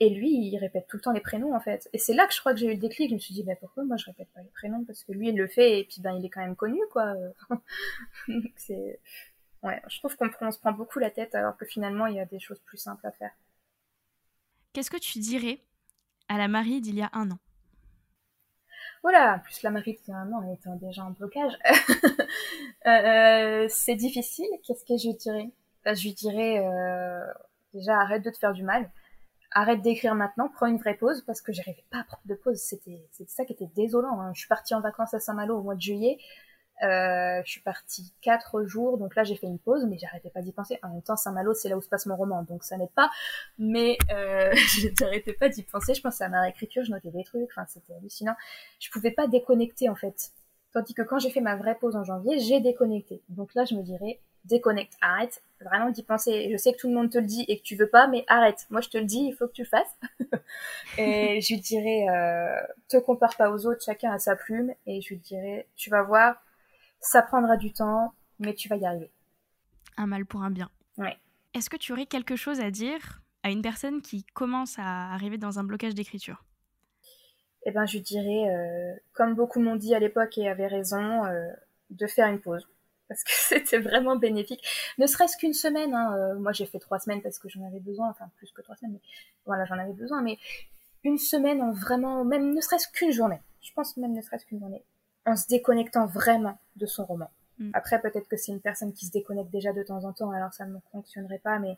Et 0.00 0.10
lui 0.10 0.30
il 0.30 0.56
répète 0.58 0.86
tout 0.86 0.96
le 0.96 1.02
temps 1.02 1.12
les 1.12 1.20
prénoms 1.20 1.54
en 1.54 1.60
fait. 1.60 1.88
Et 1.92 1.98
c'est 1.98 2.14
là 2.14 2.26
que 2.26 2.34
je 2.34 2.40
crois 2.40 2.52
que 2.52 2.60
j'ai 2.60 2.66
eu 2.66 2.72
le 2.72 2.78
déclic. 2.78 3.10
Je 3.10 3.14
me 3.14 3.18
suis 3.18 3.34
dit 3.34 3.42
bah 3.42 3.56
pourquoi 3.58 3.84
moi 3.84 3.96
je 3.96 4.06
répète 4.06 4.28
pas 4.34 4.42
les 4.42 4.50
prénoms? 4.50 4.84
Parce 4.84 5.02
que 5.04 5.12
lui 5.12 5.28
il 5.28 5.36
le 5.36 5.48
fait 5.48 5.80
et 5.80 5.84
puis 5.84 6.00
ben 6.00 6.12
il 6.12 6.24
est 6.24 6.30
quand 6.30 6.40
même 6.40 6.56
connu 6.56 6.80
quoi. 6.92 7.14
C'est 8.56 9.00
ouais 9.62 9.82
je 9.88 9.98
trouve 9.98 10.16
qu'on 10.16 10.50
se 10.50 10.58
prend 10.58 10.72
beaucoup 10.72 10.98
la 10.98 11.10
tête 11.10 11.34
alors 11.34 11.56
que 11.56 11.66
finalement 11.66 12.06
il 12.06 12.16
y 12.16 12.20
a 12.20 12.26
des 12.26 12.38
choses 12.38 12.60
plus 12.60 12.78
simples 12.78 13.06
à 13.06 13.12
faire 13.12 13.32
qu'est-ce 14.72 14.90
que 14.90 14.96
tu 14.96 15.18
dirais 15.18 15.60
à 16.28 16.38
la 16.38 16.48
Marie 16.48 16.80
d'il 16.80 16.96
y 16.96 17.02
a 17.02 17.10
un 17.12 17.30
an? 17.30 17.38
Voilà, 19.02 19.36
en 19.36 19.38
plus 19.38 19.62
la 19.62 19.70
Marie 19.70 19.98
finalement 20.04 20.42
étant 20.52 20.76
déjà 20.76 21.04
en 21.04 21.10
blocage, 21.10 21.52
euh, 22.86 22.90
euh, 22.90 23.66
c'est 23.68 23.94
difficile. 23.94 24.48
Qu'est-ce 24.64 24.84
que 24.84 24.96
je 24.96 25.16
dirais? 25.16 25.50
Bah, 25.84 25.94
Je 25.94 26.02
lui 26.02 26.14
dirais 26.14 26.58
euh, 26.66 27.24
déjà 27.74 27.98
arrête 27.98 28.24
de 28.24 28.30
te 28.30 28.38
faire 28.38 28.52
du 28.52 28.64
mal, 28.64 28.90
arrête 29.52 29.82
d'écrire 29.82 30.14
maintenant, 30.14 30.48
prends 30.48 30.66
une 30.66 30.78
vraie 30.78 30.96
pause 30.96 31.22
parce 31.26 31.40
que 31.40 31.52
j'arrivais 31.52 31.84
pas 31.90 32.00
à 32.00 32.04
prendre 32.04 32.22
de 32.26 32.34
pause. 32.34 32.58
C'était 32.58 33.06
c'était 33.12 33.30
ça 33.30 33.44
qui 33.44 33.52
était 33.52 33.70
désolant. 33.76 34.20
Hein. 34.20 34.32
Je 34.34 34.40
suis 34.40 34.48
partie 34.48 34.74
en 34.74 34.80
vacances 34.80 35.14
à 35.14 35.20
Saint-Malo 35.20 35.58
au 35.58 35.62
mois 35.62 35.76
de 35.76 35.80
juillet. 35.80 36.18
Euh, 36.82 37.42
je 37.44 37.50
suis 37.50 37.60
partie 37.60 38.12
quatre 38.20 38.64
jours, 38.64 38.98
donc 38.98 39.14
là 39.16 39.24
j'ai 39.24 39.36
fait 39.36 39.46
une 39.46 39.58
pause, 39.58 39.84
mais 39.86 39.98
j'arrêtais 39.98 40.30
pas 40.30 40.42
d'y 40.42 40.52
penser. 40.52 40.78
En 40.82 40.90
même 40.90 41.02
temps, 41.02 41.16
Saint-Malo, 41.16 41.54
c'est 41.54 41.68
là 41.68 41.76
où 41.76 41.80
se 41.80 41.88
passe 41.88 42.06
mon 42.06 42.16
roman, 42.16 42.42
donc 42.42 42.64
ça 42.64 42.76
n'aide 42.76 42.90
pas. 42.90 43.10
Mais 43.58 43.98
euh, 44.12 44.52
j'arrêtais 44.98 45.32
pas 45.32 45.48
d'y 45.48 45.62
penser. 45.62 45.94
Je 45.94 46.02
pensais 46.02 46.24
à 46.24 46.28
ma 46.28 46.42
réécriture, 46.42 46.84
je 46.84 46.90
notais 46.90 47.10
des 47.10 47.24
trucs. 47.24 47.48
Enfin, 47.50 47.66
c'était 47.68 47.94
hallucinant. 47.94 48.34
Je 48.80 48.90
pouvais 48.90 49.10
pas 49.10 49.26
déconnecter 49.26 49.88
en 49.88 49.94
fait. 49.94 50.30
Tandis 50.72 50.94
que 50.94 51.02
quand 51.02 51.18
j'ai 51.18 51.30
fait 51.30 51.40
ma 51.40 51.56
vraie 51.56 51.76
pause 51.76 51.96
en 51.96 52.04
janvier, 52.04 52.38
j'ai 52.38 52.60
déconnecté. 52.60 53.22
Donc 53.28 53.54
là, 53.54 53.64
je 53.64 53.74
me 53.74 53.82
dirais 53.82 54.20
déconnecte, 54.44 54.94
arrête 55.00 55.42
vraiment 55.60 55.90
d'y 55.90 56.02
penser. 56.02 56.48
Je 56.50 56.56
sais 56.56 56.72
que 56.72 56.78
tout 56.78 56.88
le 56.88 56.94
monde 56.94 57.10
te 57.10 57.18
le 57.18 57.26
dit 57.26 57.44
et 57.48 57.58
que 57.58 57.62
tu 57.62 57.76
veux 57.76 57.88
pas, 57.88 58.06
mais 58.06 58.24
arrête. 58.28 58.66
Moi, 58.70 58.80
je 58.80 58.88
te 58.88 58.98
le 58.98 59.04
dis, 59.04 59.26
il 59.26 59.32
faut 59.32 59.46
que 59.46 59.52
tu 59.52 59.62
le 59.62 59.68
fasses. 59.68 59.96
et 60.98 61.40
je 61.40 61.54
lui 61.54 61.60
dirais, 61.60 62.06
euh, 62.08 62.60
te 62.88 62.96
compare 62.96 63.36
pas 63.36 63.50
aux 63.50 63.66
autres, 63.66 63.82
chacun 63.84 64.12
a 64.12 64.18
sa 64.18 64.36
plume. 64.36 64.72
Et 64.86 65.00
je 65.00 65.10
lui 65.10 65.18
dirais, 65.18 65.66
tu 65.76 65.90
vas 65.90 66.02
voir, 66.02 66.42
ça 67.00 67.22
prendra 67.22 67.56
du 67.56 67.72
temps, 67.72 68.12
mais 68.38 68.54
tu 68.54 68.68
vas 68.68 68.76
y 68.76 68.86
arriver. 68.86 69.10
Un 69.96 70.06
mal 70.06 70.26
pour 70.26 70.42
un 70.42 70.50
bien. 70.50 70.70
Ouais. 70.96 71.16
Est-ce 71.54 71.70
que 71.70 71.76
tu 71.76 71.92
aurais 71.92 72.06
quelque 72.06 72.36
chose 72.36 72.60
à 72.60 72.70
dire 72.70 73.20
à 73.42 73.50
une 73.50 73.62
personne 73.62 74.02
qui 74.02 74.24
commence 74.24 74.78
à 74.78 75.12
arriver 75.12 75.38
dans 75.38 75.58
un 75.58 75.64
blocage 75.64 75.94
d'écriture? 75.94 76.44
Eh 77.64 77.70
ben, 77.70 77.86
je 77.86 77.98
dirais, 77.98 78.48
euh, 78.48 78.94
comme 79.12 79.34
beaucoup 79.34 79.60
m'ont 79.60 79.76
dit 79.76 79.94
à 79.94 79.98
l'époque 79.98 80.38
et 80.38 80.48
avaient 80.48 80.66
raison, 80.66 81.24
euh, 81.26 81.48
de 81.90 82.06
faire 82.06 82.28
une 82.28 82.40
pause. 82.40 82.68
Parce 83.08 83.24
que 83.24 83.30
c'était 83.34 83.78
vraiment 83.78 84.16
bénéfique. 84.16 84.62
Ne 84.98 85.06
serait-ce 85.06 85.36
qu'une 85.36 85.54
semaine. 85.54 85.94
Hein, 85.94 86.14
euh, 86.16 86.38
moi, 86.38 86.52
j'ai 86.52 86.66
fait 86.66 86.78
trois 86.78 86.98
semaines 86.98 87.22
parce 87.22 87.38
que 87.38 87.48
j'en 87.48 87.66
avais 87.66 87.80
besoin. 87.80 88.08
Enfin, 88.10 88.30
plus 88.36 88.50
que 88.52 88.62
trois 88.62 88.76
semaines. 88.76 88.94
Mais 88.94 89.08
voilà, 89.46 89.64
j'en 89.64 89.78
avais 89.78 89.92
besoin. 89.92 90.22
Mais 90.22 90.38
une 91.04 91.18
semaine 91.18 91.62
en 91.62 91.72
vraiment, 91.72 92.24
même 92.24 92.54
ne 92.54 92.60
serait-ce 92.60 92.88
qu'une 92.88 93.12
journée. 93.12 93.40
Je 93.60 93.72
pense 93.72 93.96
même 93.96 94.12
ne 94.12 94.22
serait-ce 94.22 94.46
qu'une 94.46 94.60
journée 94.60 94.84
en 95.28 95.36
se 95.36 95.46
déconnectant 95.46 96.06
vraiment 96.06 96.58
de 96.76 96.86
son 96.86 97.04
roman. 97.04 97.30
Mm. 97.58 97.70
Après, 97.74 98.00
peut-être 98.00 98.28
que 98.28 98.36
c'est 98.36 98.52
une 98.52 98.60
personne 98.60 98.92
qui 98.92 99.06
se 99.06 99.12
déconnecte 99.12 99.50
déjà 99.50 99.72
de 99.72 99.82
temps 99.82 100.04
en 100.04 100.12
temps, 100.12 100.30
alors 100.30 100.52
ça 100.52 100.66
ne 100.66 100.78
fonctionnerait 100.92 101.38
pas, 101.38 101.58
mais 101.58 101.76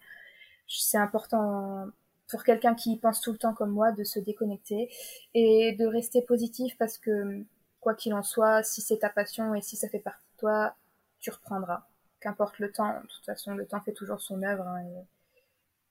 c'est 0.68 0.98
important 0.98 1.88
pour 2.28 2.44
quelqu'un 2.44 2.74
qui 2.74 2.96
pense 2.96 3.20
tout 3.20 3.32
le 3.32 3.38
temps 3.38 3.54
comme 3.54 3.70
moi 3.70 3.92
de 3.92 4.04
se 4.04 4.20
déconnecter 4.20 4.88
et 5.34 5.74
de 5.78 5.86
rester 5.86 6.22
positif 6.22 6.76
parce 6.78 6.96
que 6.96 7.44
quoi 7.80 7.94
qu'il 7.94 8.14
en 8.14 8.22
soit, 8.22 8.62
si 8.62 8.80
c'est 8.80 8.98
ta 8.98 9.08
passion 9.08 9.54
et 9.54 9.62
si 9.62 9.76
ça 9.76 9.88
fait 9.88 9.98
partie 9.98 10.24
de 10.34 10.38
toi, 10.38 10.74
tu 11.18 11.30
reprendras. 11.30 11.86
Qu'importe 12.20 12.58
le 12.58 12.70
temps, 12.70 13.00
de 13.00 13.06
toute 13.08 13.24
façon, 13.24 13.54
le 13.54 13.66
temps 13.66 13.80
fait 13.80 13.92
toujours 13.92 14.20
son 14.20 14.42
œuvre. 14.42 14.66
Hein, 14.66 14.84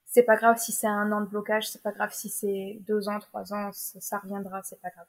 c'est 0.06 0.22
pas 0.22 0.36
grave 0.36 0.56
si 0.58 0.72
c'est 0.72 0.86
un 0.86 1.12
an 1.12 1.20
de 1.20 1.26
blocage, 1.26 1.68
c'est 1.68 1.82
pas 1.82 1.92
grave 1.92 2.12
si 2.12 2.28
c'est 2.28 2.78
deux 2.86 3.08
ans, 3.08 3.18
trois 3.18 3.52
ans, 3.52 3.70
ça 3.72 4.18
reviendra, 4.18 4.62
c'est 4.62 4.80
pas 4.80 4.90
grave. 4.90 5.06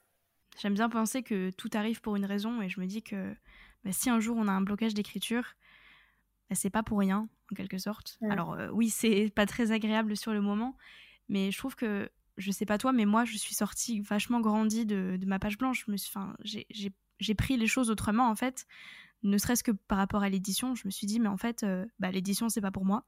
J'aime 0.59 0.73
bien 0.73 0.89
penser 0.89 1.23
que 1.23 1.49
tout 1.51 1.69
arrive 1.73 2.01
pour 2.01 2.15
une 2.15 2.25
raison 2.25 2.61
et 2.61 2.69
je 2.69 2.79
me 2.79 2.85
dis 2.85 3.01
que 3.01 3.35
bah, 3.83 3.91
si 3.91 4.09
un 4.09 4.19
jour 4.19 4.37
on 4.37 4.47
a 4.47 4.51
un 4.51 4.61
blocage 4.61 4.93
d'écriture, 4.93 5.55
bah, 6.49 6.55
c'est 6.55 6.69
pas 6.69 6.83
pour 6.83 6.99
rien, 6.99 7.27
en 7.51 7.55
quelque 7.55 7.77
sorte. 7.77 8.19
Alors 8.29 8.53
euh, 8.53 8.69
oui, 8.71 8.89
c'est 8.89 9.31
pas 9.35 9.45
très 9.45 9.71
agréable 9.71 10.15
sur 10.15 10.33
le 10.33 10.41
moment, 10.41 10.77
mais 11.29 11.51
je 11.51 11.57
trouve 11.57 11.75
que, 11.75 12.09
je 12.37 12.51
sais 12.51 12.65
pas 12.65 12.77
toi, 12.77 12.91
mais 12.91 13.05
moi 13.05 13.25
je 13.25 13.37
suis 13.37 13.55
sortie 13.55 14.01
vachement 14.01 14.39
grandie 14.39 14.85
de, 14.85 15.17
ma 15.25 15.39
page 15.39 15.57
blanche. 15.57 15.85
J'ai 16.43 17.35
pris 17.35 17.57
les 17.57 17.67
choses 17.67 17.89
autrement 17.89 18.29
en 18.29 18.35
fait, 18.35 18.65
ne 19.23 19.37
serait-ce 19.37 19.63
que 19.63 19.71
par 19.71 19.97
rapport 19.97 20.23
à 20.23 20.29
l'édition. 20.29 20.75
Je 20.75 20.83
me 20.85 20.91
suis 20.91 21.07
dit, 21.07 21.19
mais 21.19 21.29
en 21.29 21.37
fait, 21.37 21.63
euh, 21.63 21.85
bah, 21.99 22.11
l'édition 22.11 22.49
c'est 22.49 22.61
pas 22.61 22.71
pour 22.71 22.85
moi. 22.85 23.05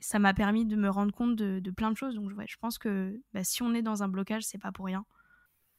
Ça 0.00 0.18
m'a 0.18 0.34
permis 0.34 0.64
de 0.64 0.76
me 0.76 0.88
rendre 0.90 1.12
compte 1.12 1.34
de, 1.34 1.70
plein 1.70 1.90
de 1.90 1.96
choses. 1.96 2.14
Donc 2.14 2.30
je 2.30 2.56
pense 2.58 2.78
que 2.78 3.20
si 3.42 3.62
on 3.62 3.72
est 3.74 3.82
dans 3.82 4.02
un 4.02 4.08
blocage, 4.08 4.44
c'est 4.44 4.58
pas 4.58 4.70
pour 4.70 4.86
rien. 4.86 5.04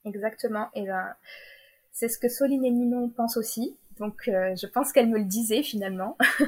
Exactement. 0.06 0.70
Et 0.74 0.86
ben, 0.86 1.14
c'est 1.92 2.10
ce 2.10 2.18
que 2.18 2.30
Soline 2.30 2.66
et 2.66 2.72
Ninon 2.72 3.10
pensent 3.10 3.38
aussi. 3.38 3.78
Donc, 3.98 4.28
euh, 4.30 4.56
je 4.56 4.66
pense 4.68 4.94
qu'elle 4.94 5.10
me 5.10 5.18
le 5.18 5.26
disait 5.26 5.64
finalement. 5.64 6.18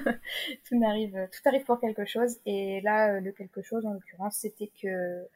tout 0.69 0.81
arrive, 0.85 1.27
tout 1.31 1.49
arrive 1.49 1.63
pour 1.65 1.79
quelque 1.79 2.05
chose. 2.05 2.37
Et 2.45 2.81
là, 2.81 3.15
euh, 3.15 3.19
le 3.19 3.31
quelque 3.31 3.61
chose, 3.61 3.85
en 3.85 3.93
l'occurrence, 3.93 4.37
c'était 4.37 4.71
que 4.81 5.27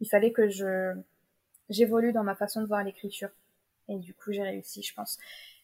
il 0.00 0.08
fallait 0.08 0.32
que 0.32 0.48
je 0.48 0.94
j'évolue 1.68 2.12
dans 2.12 2.24
ma 2.24 2.34
façon 2.34 2.60
de 2.60 2.66
voir 2.66 2.82
l'écriture. 2.82 3.30
Et 3.88 3.98
du 3.98 4.14
coup, 4.14 4.32
j'ai 4.32 4.42
réussi, 4.42 4.82
je 4.82 4.94
pense. 4.94 5.18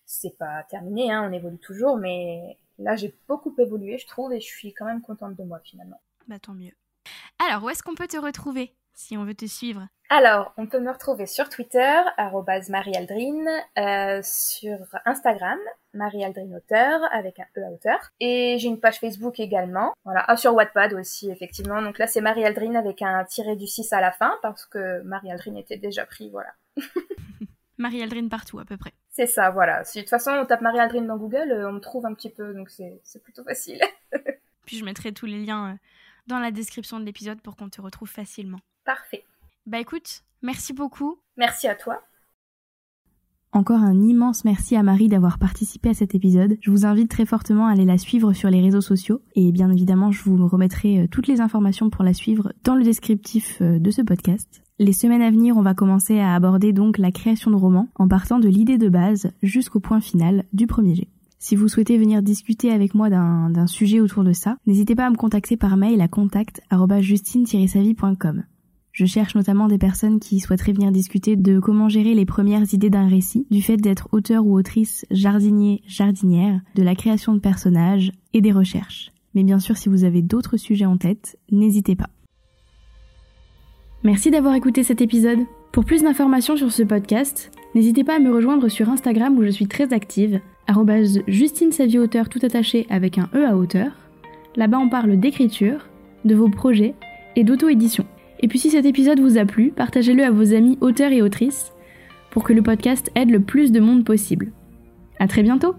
C'est 0.05 0.37
pas 0.39 0.63
terminé, 0.71 1.11
hein, 1.11 1.29
on 1.29 1.33
évolue 1.33 1.59
toujours, 1.59 1.97
mais 1.97 2.57
là, 2.79 2.95
j'ai 2.95 3.13
beaucoup 3.27 3.55
évolué, 3.59 3.99
je 3.99 4.07
trouve, 4.07 4.33
et 4.33 4.41
je 4.41 4.47
suis 4.47 4.73
quand 4.73 4.85
même 4.85 5.03
contente 5.03 5.35
de 5.35 5.43
moi 5.43 5.61
finalement. 5.65 6.01
Bah 6.29 6.39
tant 6.39 6.55
mieux. 6.55 6.73
Alors, 7.39 7.65
où 7.65 7.71
est-ce 7.71 7.83
qu'on 7.83 7.95
peut 7.95 8.07
te 8.07 8.17
retrouver? 8.17 8.73
Si 8.97 9.17
on 9.17 9.25
veut 9.25 9.35
te 9.35 9.47
suivre 9.47 9.87
alors, 10.09 10.53
on 10.57 10.67
peut 10.67 10.79
me 10.79 10.93
retrouver 10.93 11.27
sur 11.27 11.49
Twitter, 11.49 12.01
marialdrine, 12.69 13.49
euh, 13.77 14.21
sur 14.23 14.79
Instagram, 15.05 15.59
Marie 15.95 16.25
Aldrin 16.25 16.53
auteur 16.57 17.01
avec 17.13 17.41
un 17.41 17.47
E 17.57 17.65
à 17.65 17.71
hauteur. 17.71 17.99
Et 18.21 18.57
j'ai 18.61 18.69
une 18.69 18.79
page 18.79 19.01
Facebook 19.01 19.41
également. 19.41 19.93
Voilà, 20.05 20.25
ah, 20.29 20.37
sur 20.37 20.55
Wattpad 20.55 20.93
aussi 20.95 21.31
effectivement. 21.31 21.83
Donc 21.83 21.99
là 21.99 22.07
c'est 22.07 22.21
Marie 22.21 22.45
Aldrin 22.45 22.77
avec 22.77 23.03
un 23.03 23.25
tiré 23.25 23.57
du 23.57 23.67
6 23.67 23.93
à 23.93 24.01
la 24.01 24.13
fin 24.13 24.39
parce 24.43 24.65
que 24.67 25.03
Marie 25.03 25.33
Aldrin 25.33 25.57
était 25.57 25.77
déjà 25.77 26.07
pris, 26.07 26.31
voilà. 26.31 26.51
Marie 27.79 28.03
Aldrin 28.03 28.29
partout 28.29 28.61
à 28.61 28.65
peu 28.65 28.77
près. 28.77 28.93
C'est 29.11 29.27
ça, 29.27 29.51
voilà. 29.51 29.85
Si 29.85 29.99
de 29.99 30.03
toute 30.03 30.11
façon 30.11 30.31
on 30.31 30.47
tape 30.47 30.61
Marie 30.61 30.79
Aldrin 30.79 31.03
dans 31.03 31.17
Google, 31.17 31.51
euh, 31.51 31.69
on 31.69 31.73
me 31.73 31.81
trouve 31.81 32.07
un 32.07 32.15
petit 32.15 32.31
peu, 32.31 32.55
donc 32.55 32.71
c'est 32.71 33.23
plutôt 33.25 33.43
facile. 33.43 33.81
Puis 34.67 34.79
je 34.79 34.85
mettrai 34.85 35.13
tous 35.13 35.27
les 35.27 35.45
liens 35.45 35.73
euh, 35.73 35.77
dans 36.29 36.39
la 36.39 36.53
description 36.53 37.01
de 37.01 37.05
l'épisode 37.05 37.41
pour 37.41 37.57
qu'on 37.57 37.69
te 37.69 37.81
retrouve 37.81 38.09
facilement. 38.09 38.61
Parfait. 38.87 39.25
Bah 39.67 39.81
écoute, 39.81 40.23
merci 40.43 40.73
beaucoup. 40.73 41.17
Merci 41.37 41.67
à 41.67 41.75
toi. 41.75 42.03
Encore 43.53 43.81
un 43.81 44.01
immense 44.01 44.45
merci 44.45 44.77
à 44.77 44.85
Marie 44.85 45.09
d'avoir 45.09 45.39
participé 45.39 45.89
à 45.89 45.95
cet 45.95 46.15
épisode. 46.15 46.57
Je 46.61 46.71
vous 46.71 46.87
invite 46.87 47.11
très 47.11 47.27
fortement 47.27 47.67
à 47.67 47.73
aller 47.73 47.85
la 47.85 47.99
suivre 47.99 48.33
sur 48.33 48.49
les 48.49 48.61
réseaux 48.61 48.81
sociaux 48.81 49.23
et 49.35 49.51
bien 49.51 49.73
évidemment 49.73 50.13
je 50.13 50.23
vous 50.23 50.47
remettrai 50.47 51.01
euh, 51.01 51.09
toutes 51.11 51.27
les 51.27 51.41
informations 51.41 51.91
pour 51.91 52.05
la 52.05 52.15
suivre 52.15 52.53
dans 52.63 52.77
le 52.77 52.85
descriptif 52.85 53.61
euh, 53.61 53.81
de 53.81 53.91
ce 53.91 54.03
podcast. 54.03 54.63
Les 54.79 54.93
semaines 54.93 55.23
à 55.23 55.31
venir, 55.31 55.57
on 55.57 55.63
va 55.63 55.75
commencer 55.75 56.21
à 56.21 56.35
aborder 56.35 56.73
donc 56.73 56.99
la 56.99 57.11
création 57.11 57.51
de 57.51 57.57
romans 57.57 57.89
en 57.97 58.07
partant 58.07 58.39
de 58.39 58.49
l'idée 58.49 58.79
de 58.79 58.89
base 58.89 59.33
jusqu'au 59.43 59.81
point 59.81 60.01
final 60.01 60.45
du 60.53 60.69
premier 60.69 60.95
jet. 60.95 61.09
Si 61.39 61.57
vous 61.57 61.69
souhaitez 61.69 61.99
venir 61.99 62.23
discuter 62.23 62.71
avec 62.71 62.95
moi 62.95 63.11
d'un 63.11 63.67
sujet 63.67 63.99
autour 64.01 64.23
de 64.23 64.33
ça, 64.33 64.59
n'hésitez 64.67 64.95
pas 64.95 65.07
à 65.07 65.11
me 65.11 65.17
contacter 65.17 65.57
par 65.57 65.77
mail 65.77 66.01
à 66.03 66.09
contact@justine-savie.com. 66.09 68.45
Je 68.97 69.05
cherche 69.05 69.35
notamment 69.35 69.69
des 69.69 69.77
personnes 69.77 70.21
qui 70.21 70.41
souhaiteraient 70.41 70.73
venir 70.73 70.91
discuter 70.91 71.37
de 71.37 71.61
comment 71.61 71.91
gérer 71.91 72.15
les 72.15 72.25
premières 72.25 72.73
idées 72.73 72.89
d'un 72.89 73.09
récit, 73.09 73.47
du 73.51 73.61
fait 73.61 73.77
d'être 73.77 74.09
auteur 74.13 74.47
ou 74.47 74.59
autrice 74.59 75.05
jardinier, 75.11 75.83
jardinière, 75.87 76.63
de 76.77 76.83
la 76.83 76.95
création 76.95 77.35
de 77.35 77.39
personnages 77.39 78.11
et 78.33 78.41
des 78.41 78.53
recherches. 78.53 79.11
Mais 79.35 79.45
bien 79.45 79.59
sûr, 79.59 79.77
si 79.77 79.91
vous 79.91 80.05
avez 80.05 80.23
d'autres 80.23 80.57
sujets 80.57 80.87
en 80.87 80.97
tête, 80.97 81.39
n'hésitez 81.53 81.95
pas. 81.95 82.09
Merci 84.03 84.31
d'avoir 84.31 84.55
écouté 84.55 84.83
cet 84.83 85.03
épisode. 85.03 85.41
Pour 85.73 85.85
plus 85.85 86.03
d'informations 86.03 86.57
sur 86.57 86.73
ce 86.73 86.83
podcast, 86.83 87.53
n'hésitez 87.75 88.03
pas 88.03 88.17
à 88.17 88.19
me 88.19 88.33
rejoindre 88.33 88.71
sur 88.71 88.89
Instagram 88.89 89.37
où 89.37 89.45
je 89.45 89.51
suis 89.51 89.69
très 89.69 89.93
active, 89.93 90.41
Justine 91.27 91.71
Auteur 91.99 92.31
tout 92.31 92.41
attaché 92.43 92.87
avec 92.89 93.19
un 93.19 93.29
E 93.35 93.47
à 93.47 93.59
hauteur. 93.59 93.93
Là-bas 94.57 94.79
on 94.79 94.89
parle 94.89 95.21
d'écriture, 95.21 95.87
de 96.25 96.35
vos 96.35 96.49
projets 96.49 96.95
et 97.37 97.45
d'auto-édition. 97.45 98.07
Et 98.41 98.49
puis 98.49 98.59
si 98.59 98.71
cet 98.71 98.85
épisode 98.85 99.21
vous 99.21 99.39
a 99.39 99.45
plu, 99.45 99.71
partagez-le 99.71 100.25
à 100.25 100.31
vos 100.31 100.55
amis 100.55 100.79
auteurs 100.81 101.13
et 101.13 101.23
autrices 101.23 101.73
pour 102.31 102.45
que 102.45 102.53
le 102.53 102.63
podcast 102.63 103.11
aide 103.15 103.31
le 103.31 103.41
plus 103.41 103.73
de 103.73 103.81
monde 103.81 104.05
possible. 104.05 104.53
À 105.19 105.27
très 105.27 105.43
bientôt! 105.43 105.75